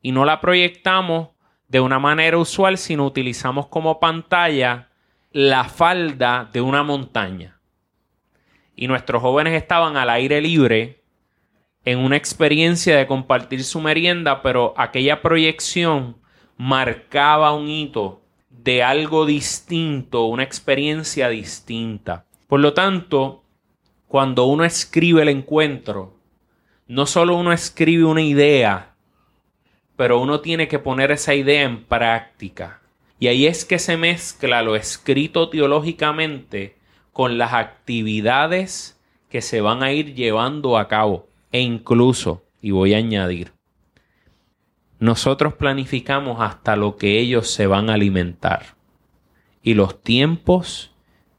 [0.00, 1.30] y no la proyectamos
[1.68, 4.88] de una manera usual, sino utilizamos como pantalla
[5.32, 7.60] la falda de una montaña.
[8.76, 11.02] Y nuestros jóvenes estaban al aire libre
[11.86, 16.16] en una experiencia de compartir su merienda, pero aquella proyección
[16.56, 22.24] marcaba un hito de algo distinto, una experiencia distinta.
[22.48, 23.44] Por lo tanto,
[24.08, 26.16] cuando uno escribe el encuentro,
[26.88, 28.96] no solo uno escribe una idea,
[29.94, 32.80] pero uno tiene que poner esa idea en práctica.
[33.20, 36.78] Y ahí es que se mezcla lo escrito teológicamente
[37.12, 41.28] con las actividades que se van a ir llevando a cabo.
[41.56, 43.54] E incluso, y voy a añadir,
[44.98, 48.76] nosotros planificamos hasta lo que ellos se van a alimentar.
[49.62, 50.92] Y los tiempos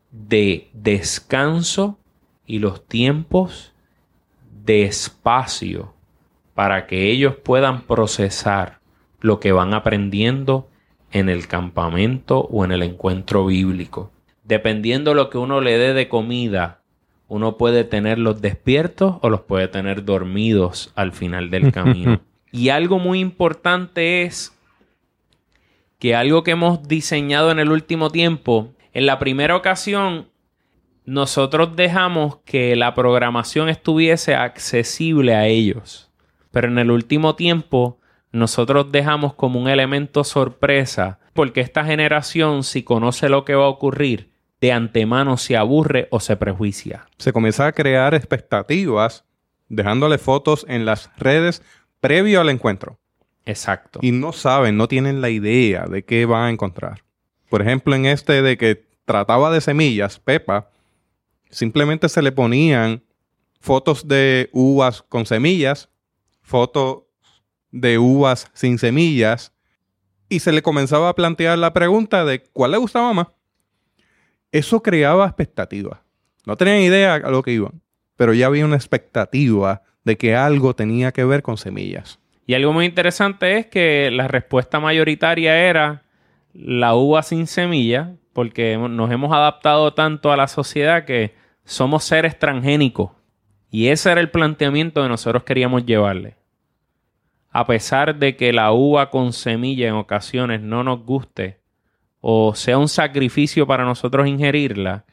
[0.09, 1.99] de descanso
[2.47, 3.75] y los tiempos
[4.65, 5.93] de espacio
[6.55, 8.79] para que ellos puedan procesar
[9.19, 10.67] lo que van aprendiendo
[11.11, 14.11] en el campamento o en el encuentro bíblico.
[14.43, 16.76] Dependiendo lo que uno le dé de comida
[17.27, 22.21] uno puede tenerlos despiertos o los puede tener dormidos al final del camino.
[22.51, 24.57] y algo muy importante es
[25.99, 30.27] que algo que hemos diseñado en el último tiempo, en la primera ocasión,
[31.05, 36.11] nosotros dejamos que la programación estuviese accesible a ellos.
[36.51, 37.97] Pero en el último tiempo,
[38.31, 43.69] nosotros dejamos como un elemento sorpresa, porque esta generación, si conoce lo que va a
[43.69, 44.29] ocurrir,
[44.61, 47.07] de antemano se aburre o se prejuicia.
[47.17, 49.25] Se comienza a crear expectativas
[49.69, 51.61] dejándole fotos en las redes
[51.99, 52.99] previo al encuentro.
[53.45, 53.99] Exacto.
[54.01, 57.03] Y no saben, no tienen la idea de qué van a encontrar.
[57.49, 60.69] Por ejemplo, en este de que trataba de semillas, Pepa,
[61.49, 63.03] simplemente se le ponían
[63.59, 65.89] fotos de uvas con semillas,
[66.41, 67.03] fotos
[67.71, 69.53] de uvas sin semillas,
[70.29, 73.27] y se le comenzaba a plantear la pregunta de cuál le gustaba más
[74.51, 75.99] eso creaba expectativas.
[76.45, 77.81] No tenían idea a lo que iban,
[78.15, 82.19] pero ya había una expectativa de que algo tenía que ver con semillas.
[82.45, 86.03] Y algo muy interesante es que la respuesta mayoritaria era
[86.53, 91.35] la uva sin semilla, porque nos hemos adaptado tanto a la sociedad que
[91.65, 93.11] somos seres transgénicos.
[93.69, 96.37] Y ese era el planteamiento que nosotros queríamos llevarle.
[97.49, 101.59] A pesar de que la uva con semilla en ocasiones no nos guste,
[102.29, 105.05] o sea un sacrificio para nosotros ingerirla,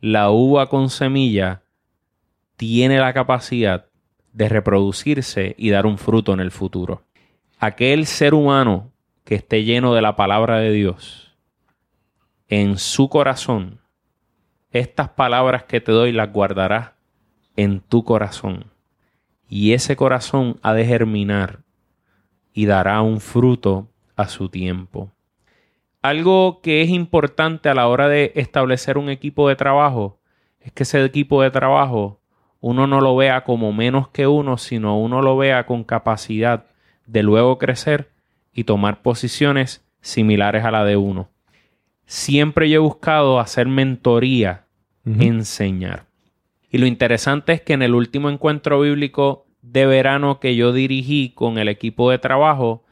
[0.00, 1.64] la uva con semilla
[2.56, 3.86] tiene la capacidad
[4.32, 7.02] de reproducirse y dar un fruto en el futuro.
[7.58, 8.92] Aquel ser humano
[9.24, 11.36] que esté lleno de la palabra de Dios,
[12.46, 13.80] en su corazón,
[14.70, 16.92] estas palabras que te doy las guardarás
[17.56, 18.66] en tu corazón.
[19.48, 21.64] Y ese corazón ha de germinar
[22.52, 25.10] y dará un fruto a su tiempo.
[26.02, 30.18] Algo que es importante a la hora de establecer un equipo de trabajo
[30.60, 32.20] es que ese equipo de trabajo
[32.60, 36.66] uno no lo vea como menos que uno, sino uno lo vea con capacidad
[37.06, 38.10] de luego crecer
[38.52, 41.28] y tomar posiciones similares a la de uno.
[42.06, 44.66] Siempre yo he buscado hacer mentoría,
[45.04, 46.06] enseñar.
[46.70, 51.30] Y lo interesante es que en el último encuentro bíblico de verano que yo dirigí
[51.30, 52.84] con el equipo de trabajo,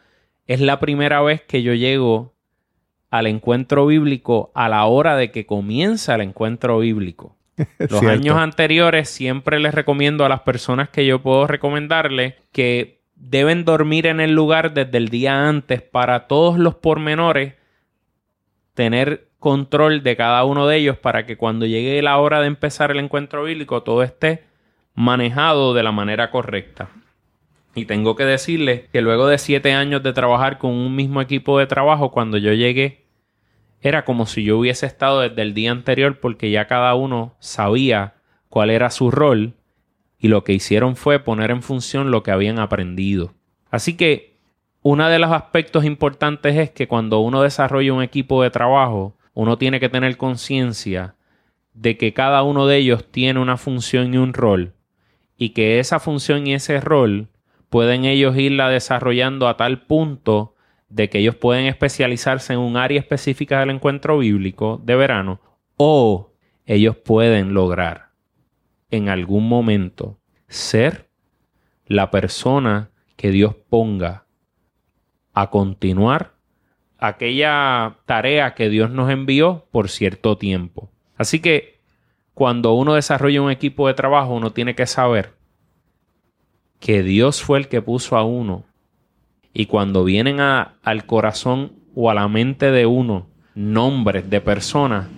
[0.47, 2.35] es la primera vez que yo llego
[3.11, 7.37] al encuentro bíblico a la hora de que comienza el encuentro bíblico.
[7.79, 13.65] Los años anteriores siempre les recomiendo a las personas que yo puedo recomendarle que deben
[13.65, 17.55] dormir en el lugar desde el día antes para todos los pormenores
[18.73, 22.91] tener control de cada uno de ellos para que cuando llegue la hora de empezar
[22.91, 24.45] el encuentro bíblico todo esté
[24.95, 26.89] manejado de la manera correcta.
[27.81, 31.59] Y tengo que decirles que luego de siete años de trabajar con un mismo equipo
[31.59, 33.07] de trabajo, cuando yo llegué,
[33.81, 38.17] era como si yo hubiese estado desde el día anterior porque ya cada uno sabía
[38.51, 39.55] cuál era su rol
[40.19, 43.33] y lo que hicieron fue poner en función lo que habían aprendido.
[43.71, 44.37] Así que
[44.83, 49.57] uno de los aspectos importantes es que cuando uno desarrolla un equipo de trabajo, uno
[49.57, 51.15] tiene que tener conciencia
[51.73, 54.75] de que cada uno de ellos tiene una función y un rol
[55.39, 57.30] y que esa función y ese rol
[57.71, 60.55] pueden ellos irla desarrollando a tal punto
[60.89, 65.41] de que ellos pueden especializarse en un área específica del encuentro bíblico de verano
[65.77, 66.33] o
[66.67, 68.11] ellos pueden lograr
[68.91, 70.19] en algún momento
[70.49, 71.09] ser
[71.87, 74.27] la persona que Dios ponga
[75.33, 76.35] a continuar
[76.99, 80.91] aquella tarea que Dios nos envió por cierto tiempo.
[81.17, 81.81] Así que
[82.35, 85.35] cuando uno desarrolla un equipo de trabajo, uno tiene que saber
[86.81, 88.65] que Dios fue el que puso a uno
[89.53, 95.09] y cuando vienen al corazón o a la mente de uno nombres de personas,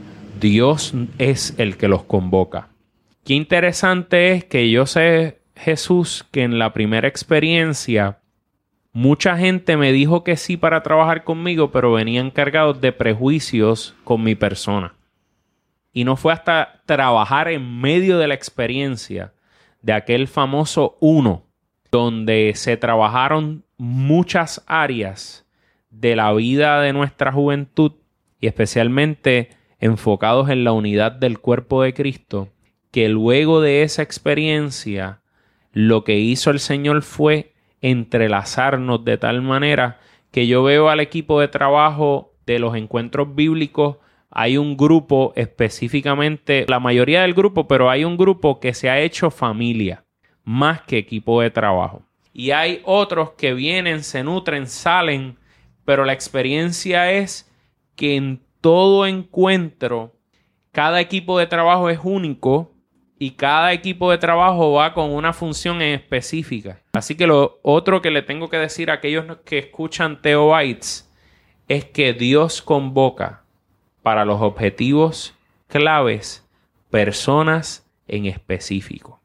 [0.41, 2.69] Dios es el que los convoca.
[3.25, 8.19] Qué interesante es que yo sé, Jesús, que en la primera experiencia
[8.93, 14.23] mucha gente me dijo que sí para trabajar conmigo, pero venían cargados de prejuicios con
[14.23, 14.95] mi persona.
[15.93, 19.35] Y no fue hasta trabajar en medio de la experiencia
[19.83, 21.45] de aquel famoso uno,
[21.93, 25.47] donde se trabajaron muchas áreas
[25.91, 27.93] de la vida de nuestra juventud
[28.41, 32.49] y especialmente enfocados en la unidad del cuerpo de Cristo,
[32.91, 35.21] que luego de esa experiencia
[35.73, 41.41] lo que hizo el Señor fue entrelazarnos de tal manera que yo veo al equipo
[41.41, 43.99] de trabajo de los encuentros bíblicos,
[44.31, 48.99] hay un grupo específicamente, la mayoría del grupo, pero hay un grupo que se ha
[49.01, 50.05] hecho familia,
[50.45, 55.37] más que equipo de trabajo y hay otros que vienen, se nutren, salen,
[55.85, 57.51] pero la experiencia es
[57.95, 60.15] que en todo encuentro
[60.71, 62.73] cada equipo de trabajo es único
[63.19, 66.81] y cada equipo de trabajo va con una función específica.
[66.95, 70.53] Así que lo otro que le tengo que decir a aquellos que escuchan Theo
[71.69, 73.45] es que Dios convoca
[74.03, 75.35] para los objetivos
[75.69, 76.49] claves
[76.91, 79.22] personas en específico.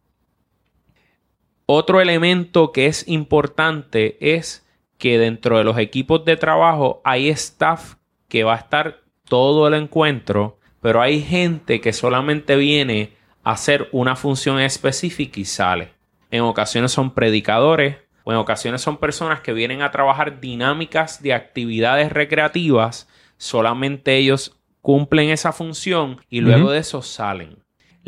[1.69, 4.65] Otro elemento que es importante es
[4.97, 7.95] que dentro de los equipos de trabajo hay staff
[8.29, 13.89] que va a estar todo el encuentro, pero hay gente que solamente viene a hacer
[13.91, 15.91] una función específica y sale.
[16.31, 21.33] En ocasiones son predicadores o en ocasiones son personas que vienen a trabajar dinámicas de
[21.33, 27.57] actividades recreativas, solamente ellos cumplen esa función y luego de eso salen.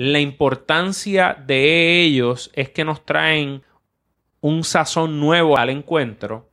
[0.02, 3.64] La importancia de ellos es que nos traen
[4.40, 6.48] un sazón nuevo al encuentro,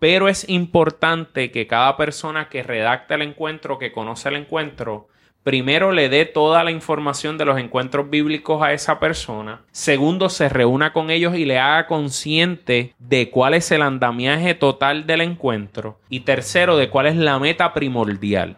[0.00, 5.06] pero es importante que cada persona que redacta el encuentro, que conoce el encuentro,
[5.44, 10.48] primero le dé toda la información de los encuentros bíblicos a esa persona, segundo se
[10.48, 16.00] reúna con ellos y le haga consciente de cuál es el andamiaje total del encuentro
[16.08, 18.56] y tercero de cuál es la meta primordial.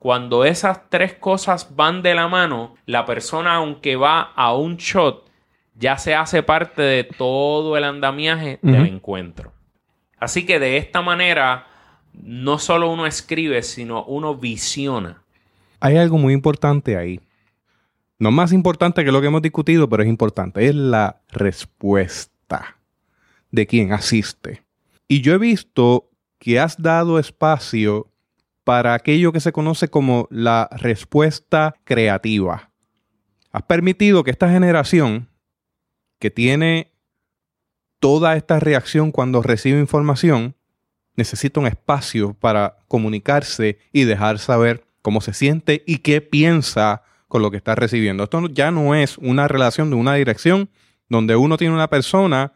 [0.00, 5.28] Cuando esas tres cosas van de la mano, la persona aunque va a un shot,
[5.74, 9.52] ya se hace parte de todo el andamiaje del encuentro.
[10.18, 11.66] Así que de esta manera,
[12.14, 15.22] no solo uno escribe, sino uno visiona.
[15.80, 17.20] Hay algo muy importante ahí.
[18.18, 20.66] No más importante que lo que hemos discutido, pero es importante.
[20.66, 22.78] Es la respuesta
[23.50, 24.62] de quien asiste.
[25.06, 28.09] Y yo he visto que has dado espacio
[28.64, 32.70] para aquello que se conoce como la respuesta creativa.
[33.52, 35.28] Has permitido que esta generación
[36.18, 36.92] que tiene
[37.98, 40.56] toda esta reacción cuando recibe información,
[41.16, 47.42] necesita un espacio para comunicarse y dejar saber cómo se siente y qué piensa con
[47.42, 48.24] lo que está recibiendo.
[48.24, 50.70] Esto ya no es una relación de una dirección
[51.08, 52.52] donde uno tiene una persona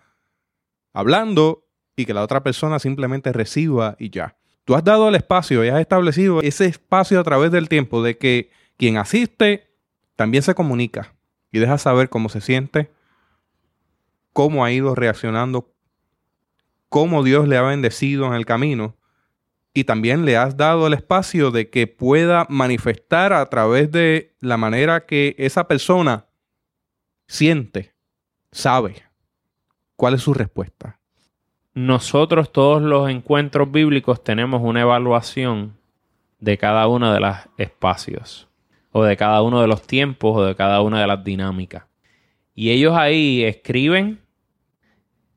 [0.93, 4.37] hablando y que la otra persona simplemente reciba y ya.
[4.65, 8.17] Tú has dado el espacio y has establecido ese espacio a través del tiempo de
[8.17, 9.71] que quien asiste
[10.17, 11.15] también se comunica
[11.53, 12.91] y deja saber cómo se siente,
[14.33, 15.73] cómo ha ido reaccionando,
[16.89, 18.97] cómo Dios le ha bendecido en el camino
[19.75, 24.57] y también le has dado el espacio de que pueda manifestar a través de la
[24.57, 26.27] manera que esa persona
[27.27, 27.95] siente,
[28.53, 29.03] sabe
[29.97, 31.01] cuál es su respuesta.
[31.75, 35.77] Nosotros todos los encuentros bíblicos tenemos una evaluación
[36.39, 38.49] de cada uno de los espacios
[38.93, 41.85] o de cada uno de los tiempos o de cada una de las dinámicas.
[42.55, 44.21] Y ellos ahí escriben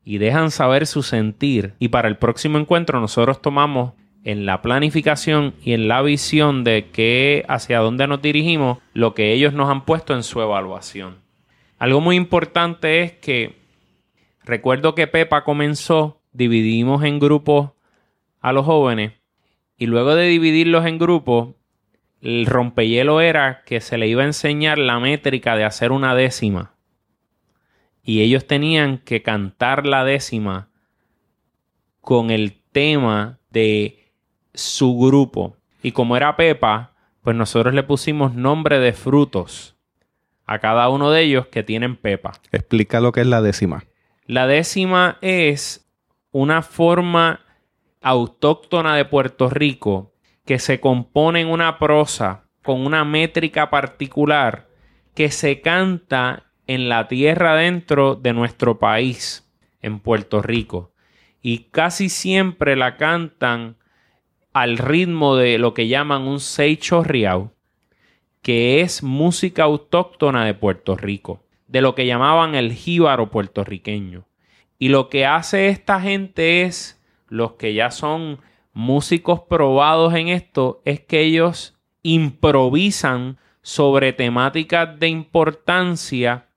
[0.03, 1.73] y dejan saber su sentir.
[1.79, 6.89] Y para el próximo encuentro nosotros tomamos en la planificación y en la visión de
[6.91, 11.17] que hacia dónde nos dirigimos lo que ellos nos han puesto en su evaluación.
[11.79, 13.55] Algo muy importante es que
[14.43, 17.71] recuerdo que Pepa comenzó, dividimos en grupos
[18.39, 19.13] a los jóvenes
[19.77, 21.55] y luego de dividirlos en grupos,
[22.21, 26.73] el rompehielo era que se le iba a enseñar la métrica de hacer una décima.
[28.03, 30.69] Y ellos tenían que cantar la décima
[32.01, 34.11] con el tema de
[34.53, 35.57] su grupo.
[35.83, 39.75] Y como era Pepa, pues nosotros le pusimos nombre de frutos
[40.45, 42.33] a cada uno de ellos que tienen Pepa.
[42.51, 43.83] Explica lo que es la décima.
[44.25, 45.86] La décima es
[46.39, 47.39] una forma
[47.99, 50.13] autóctona de Puerto Rico
[50.45, 54.69] que se compone en una prosa con una métrica particular
[55.15, 60.93] que se canta en la tierra dentro de nuestro país, en Puerto Rico.
[61.41, 63.77] Y casi siempre la cantan
[64.53, 67.51] al ritmo de lo que llaman un seicho riau,
[68.43, 74.27] que es música autóctona de Puerto Rico, de lo que llamaban el jíbaro puertorriqueño.
[74.79, 78.39] Y lo que hace esta gente es, los que ya son
[78.73, 86.47] músicos probados en esto, es que ellos improvisan sobre temáticas de importancia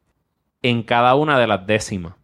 [0.62, 2.14] en cada una de las décimas.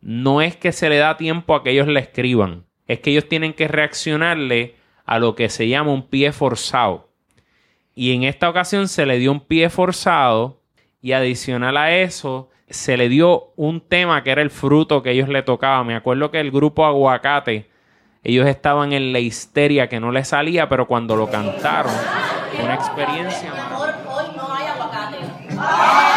[0.00, 3.28] No es que se le da tiempo a que ellos le escriban, es que ellos
[3.28, 7.10] tienen que reaccionarle a lo que se llama un pie forzado.
[7.94, 10.60] Y en esta ocasión se le dio un pie forzado
[11.00, 15.28] y adicional a eso se le dio un tema que era el fruto que ellos
[15.28, 15.84] le tocaba.
[15.84, 17.70] Me acuerdo que el grupo Aguacate,
[18.24, 21.92] ellos estaban en la histeria que no les salía, pero cuando lo cantaron,
[22.62, 23.52] una experiencia.
[24.08, 26.11] Hoy no hay aguacate.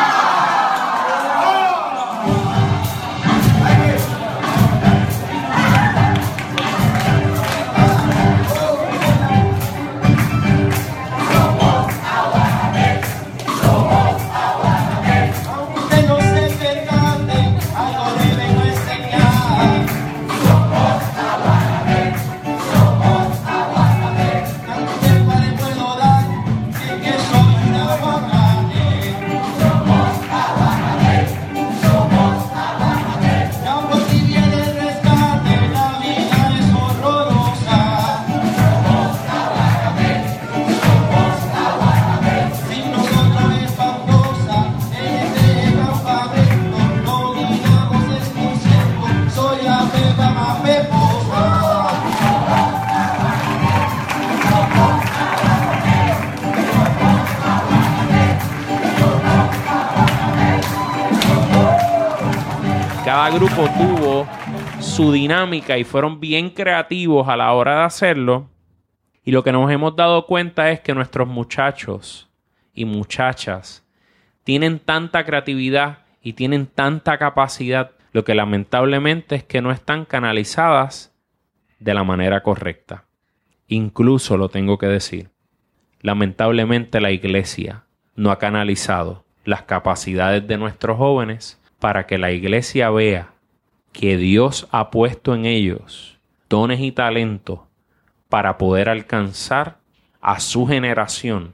[63.35, 64.27] Grupo tuvo
[64.79, 68.49] su dinámica y fueron bien creativos a la hora de hacerlo.
[69.25, 72.29] Y lo que nos hemos dado cuenta es que nuestros muchachos
[72.73, 73.85] y muchachas
[74.45, 81.13] tienen tanta creatividad y tienen tanta capacidad, lo que lamentablemente es que no están canalizadas
[81.79, 83.03] de la manera correcta.
[83.67, 85.29] Incluso lo tengo que decir.
[85.99, 87.83] Lamentablemente la iglesia
[88.15, 93.33] no ha canalizado las capacidades de nuestros jóvenes para que la iglesia vea
[93.91, 96.17] que Dios ha puesto en ellos
[96.49, 97.59] dones y talentos
[98.29, 99.77] para poder alcanzar
[100.21, 101.53] a su generación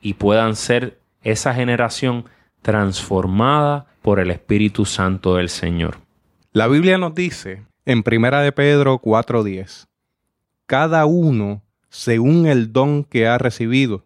[0.00, 2.26] y puedan ser esa generación
[2.62, 5.98] transformada por el Espíritu Santo del Señor.
[6.52, 9.86] La Biblia nos dice en Primera de Pedro 4:10,
[10.66, 14.04] cada uno según el don que ha recibido,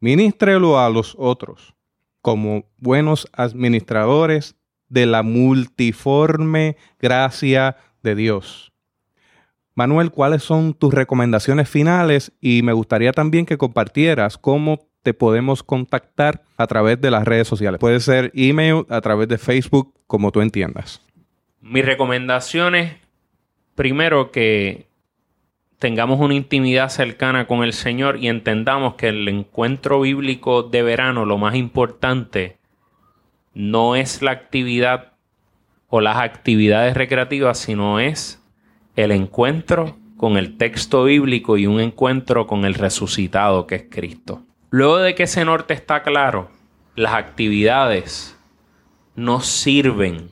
[0.00, 1.74] ministrelo a los otros
[2.28, 4.54] como buenos administradores
[4.90, 8.70] de la multiforme gracia de Dios.
[9.74, 12.30] Manuel, ¿cuáles son tus recomendaciones finales?
[12.38, 17.48] Y me gustaría también que compartieras cómo te podemos contactar a través de las redes
[17.48, 17.80] sociales.
[17.80, 21.00] Puede ser email, a través de Facebook, como tú entiendas.
[21.62, 22.92] Mis recomendaciones,
[23.74, 24.86] primero que
[25.78, 31.24] tengamos una intimidad cercana con el Señor y entendamos que el encuentro bíblico de verano
[31.24, 32.58] lo más importante
[33.54, 35.12] no es la actividad
[35.88, 38.42] o las actividades recreativas, sino es
[38.96, 44.42] el encuentro con el texto bíblico y un encuentro con el resucitado que es Cristo.
[44.70, 46.50] Luego de que ese norte está claro,
[46.94, 48.36] las actividades
[49.14, 50.30] nos sirven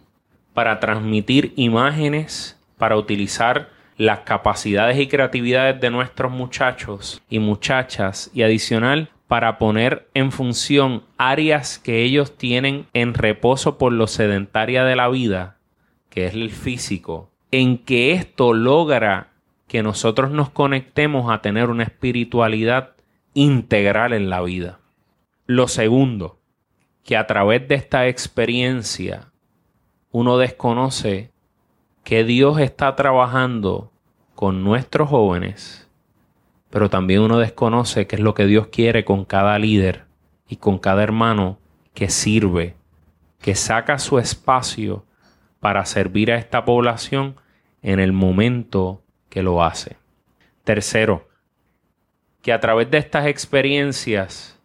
[0.53, 8.43] para transmitir imágenes, para utilizar las capacidades y creatividades de nuestros muchachos y muchachas y
[8.43, 14.97] adicional para poner en función áreas que ellos tienen en reposo por lo sedentaria de
[14.97, 15.57] la vida,
[16.11, 19.33] que es el físico, en que esto logra
[19.67, 22.93] que nosotros nos conectemos a tener una espiritualidad
[23.35, 24.79] integral en la vida.
[25.47, 26.39] Lo segundo,
[27.05, 29.33] que a través de esta experiencia
[30.11, 31.33] uno desconoce
[32.07, 33.91] que Dios está trabajando
[34.37, 35.89] con nuestros jóvenes,
[36.71, 40.05] pero también uno desconoce qué es lo que Dios quiere con cada líder
[40.49, 41.59] y con cada hermano
[41.95, 42.77] que sirve,
[43.41, 45.05] que saca su espacio
[45.59, 47.35] para servir a esta población
[47.83, 49.97] en el momento que lo hace.
[50.63, 51.27] Tercero,
[52.41, 54.61] que a través de estas experiencias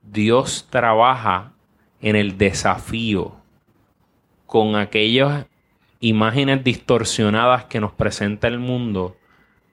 [0.00, 1.52] Dios trabaja
[2.00, 3.36] en el desafío
[4.46, 5.44] con aquellas
[6.00, 9.16] imágenes distorsionadas que nos presenta el mundo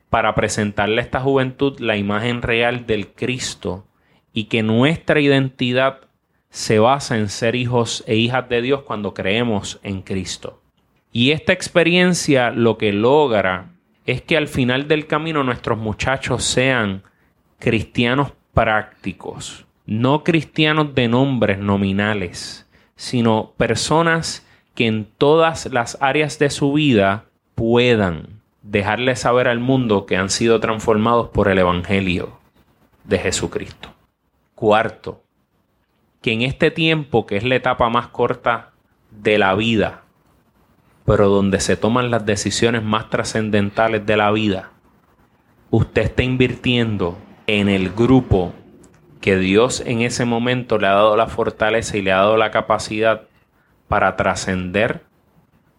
[0.09, 3.85] para presentarle a esta juventud la imagen real del Cristo
[4.31, 6.01] y que nuestra identidad
[6.49, 10.61] se basa en ser hijos e hijas de Dios cuando creemos en Cristo.
[11.11, 13.71] Y esta experiencia lo que logra
[14.05, 17.03] es que al final del camino nuestros muchachos sean
[17.59, 24.45] cristianos prácticos, no cristianos de nombres nominales, sino personas
[24.75, 30.29] que en todas las áreas de su vida puedan dejarle saber al mundo que han
[30.29, 32.39] sido transformados por el Evangelio
[33.03, 33.89] de Jesucristo.
[34.55, 35.23] Cuarto,
[36.21, 38.71] que en este tiempo, que es la etapa más corta
[39.11, 40.03] de la vida,
[41.05, 44.71] pero donde se toman las decisiones más trascendentales de la vida,
[45.69, 48.53] usted está invirtiendo en el grupo
[49.19, 52.51] que Dios en ese momento le ha dado la fortaleza y le ha dado la
[52.51, 53.23] capacidad
[53.93, 55.03] para trascender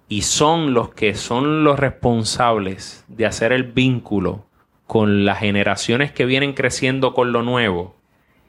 [0.08, 4.46] y son los que son los responsables de hacer el vínculo
[4.86, 7.96] con las generaciones que vienen creciendo con lo nuevo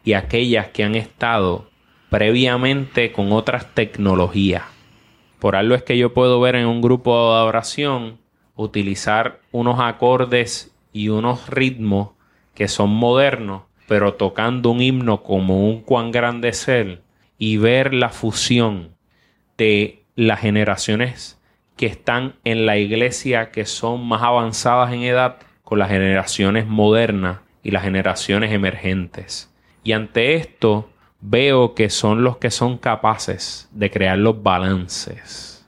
[0.03, 1.67] y aquellas que han estado
[2.11, 4.61] previamente con otras tecnologías.
[5.39, 8.19] Por algo es que yo puedo ver en un grupo de oración
[8.55, 12.09] utilizar unos acordes y unos ritmos
[12.53, 17.01] que son modernos, pero tocando un himno como un cuán grande es él
[17.39, 18.94] y ver la fusión
[19.57, 21.39] de las generaciones
[21.75, 27.39] que están en la iglesia que son más avanzadas en edad con las generaciones modernas
[27.63, 29.51] y las generaciones emergentes.
[29.83, 30.89] Y ante esto
[31.19, 35.67] veo que son los que son capaces de crear los balances.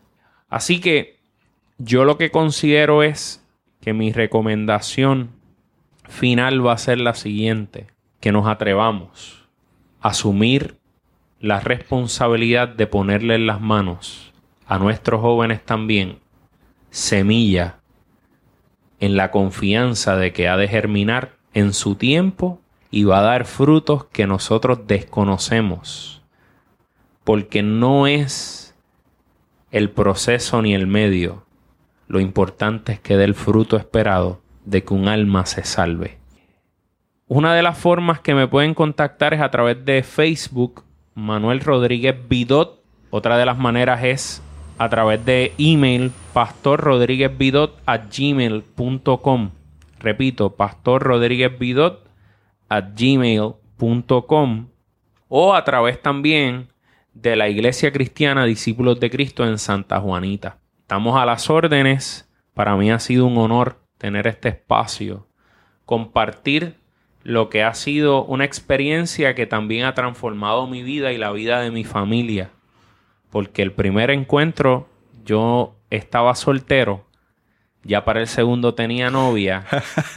[0.49, 1.17] Así que
[1.77, 3.43] yo lo que considero es
[3.81, 5.31] que mi recomendación
[6.07, 7.87] final va a ser la siguiente,
[8.19, 9.47] que nos atrevamos
[10.01, 10.77] a asumir
[11.39, 14.33] la responsabilidad de ponerle en las manos
[14.65, 16.19] a nuestros jóvenes también
[16.89, 17.79] semilla
[18.99, 22.59] en la confianza de que ha de germinar en su tiempo
[22.89, 26.23] y va a dar frutos que nosotros desconocemos.
[27.23, 28.75] Porque no es
[29.71, 31.45] el proceso ni el medio.
[32.07, 36.17] Lo importante es que dé el fruto esperado de que un alma se salve.
[37.27, 40.85] Una de las formas que me pueden contactar es a través de Facebook
[41.17, 42.83] Manuel Rodríguez Vidot.
[43.09, 44.43] Otra de las maneras es
[44.77, 49.49] a través de email pastorrodríguezvidot a gmail.com.
[49.99, 52.07] Repito, pastorrodríguezvidot
[52.69, 54.67] a gmail.com
[55.27, 56.67] o a través también
[57.15, 60.59] de la Iglesia Cristiana Discípulos de Cristo en Santa Juanita.
[60.81, 62.29] Estamos a las órdenes.
[62.53, 65.27] Para mí ha sido un honor tener este espacio,
[65.83, 66.75] compartir
[67.27, 71.59] lo que ha sido una experiencia que también ha transformado mi vida y la vida
[71.59, 72.51] de mi familia.
[73.31, 74.87] Porque el primer encuentro
[75.25, 77.05] yo estaba soltero,
[77.83, 79.65] ya para el segundo tenía novia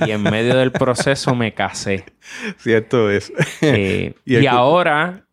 [0.06, 2.04] y en medio del proceso me casé.
[2.58, 3.32] Cierto es.
[3.60, 5.24] Eh, y, ahora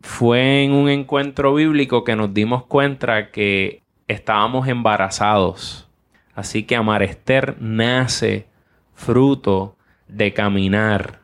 [0.00, 5.88] fue en un encuentro bíblico que nos dimos cuenta que estábamos embarazados.
[6.34, 8.48] Así que Amarester nace
[8.96, 9.75] fruto
[10.08, 11.20] de caminar,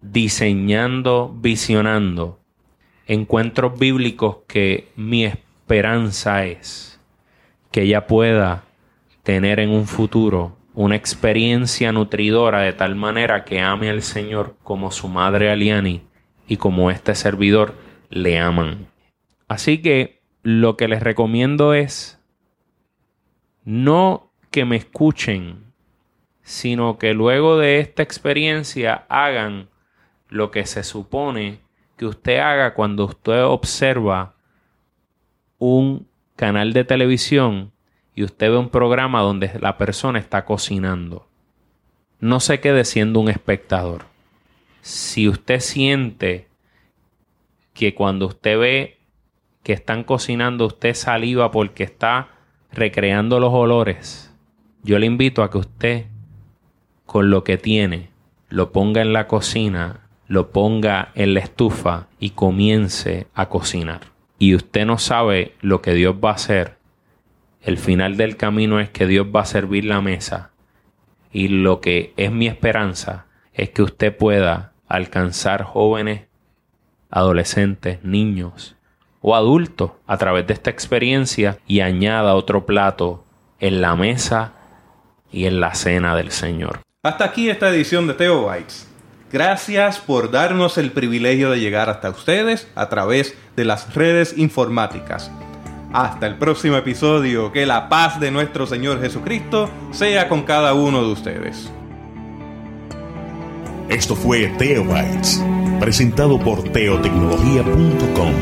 [0.00, 2.40] diseñando, visionando
[3.10, 7.00] encuentros bíblicos que mi esperanza es
[7.72, 8.62] que ella pueda
[9.24, 14.92] tener en un futuro una experiencia nutridora de tal manera que ame al Señor como
[14.92, 16.02] su madre Aliani
[16.46, 17.74] y como este servidor
[18.10, 18.86] le aman.
[19.48, 22.20] Así que lo que les recomiendo es
[23.64, 25.69] no que me escuchen,
[26.50, 29.68] sino que luego de esta experiencia hagan
[30.28, 31.60] lo que se supone
[31.96, 34.34] que usted haga cuando usted observa
[35.58, 37.70] un canal de televisión
[38.16, 41.28] y usted ve un programa donde la persona está cocinando.
[42.18, 44.06] No se quede siendo un espectador.
[44.80, 46.48] Si usted siente
[47.74, 48.98] que cuando usted ve
[49.62, 52.30] que están cocinando usted saliva porque está
[52.72, 54.34] recreando los olores,
[54.82, 56.06] yo le invito a que usted
[57.10, 58.10] con lo que tiene
[58.50, 64.02] lo ponga en la cocina lo ponga en la estufa y comience a cocinar.
[64.38, 66.76] Y usted no sabe lo que Dios va a hacer.
[67.62, 70.52] El final del camino es que Dios va a servir la mesa.
[71.32, 76.28] Y lo que es mi esperanza es que usted pueda alcanzar jóvenes,
[77.10, 78.76] adolescentes, niños
[79.20, 83.24] o adultos a través de esta experiencia y añada otro plato
[83.58, 84.52] en la mesa
[85.32, 86.82] y en la cena del Señor.
[87.02, 88.86] Hasta aquí esta edición de Teo Bites.
[89.32, 95.30] Gracias por darnos el privilegio de llegar hasta ustedes a través de las redes informáticas.
[95.94, 101.02] Hasta el próximo episodio, que la paz de nuestro Señor Jesucristo sea con cada uno
[101.02, 101.72] de ustedes.
[103.88, 105.42] Esto fue Teobytes,
[105.80, 108.34] presentado por teotecnología.com,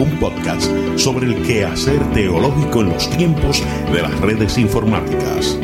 [0.00, 5.58] un podcast sobre el quehacer teológico en los tiempos de las redes informáticas.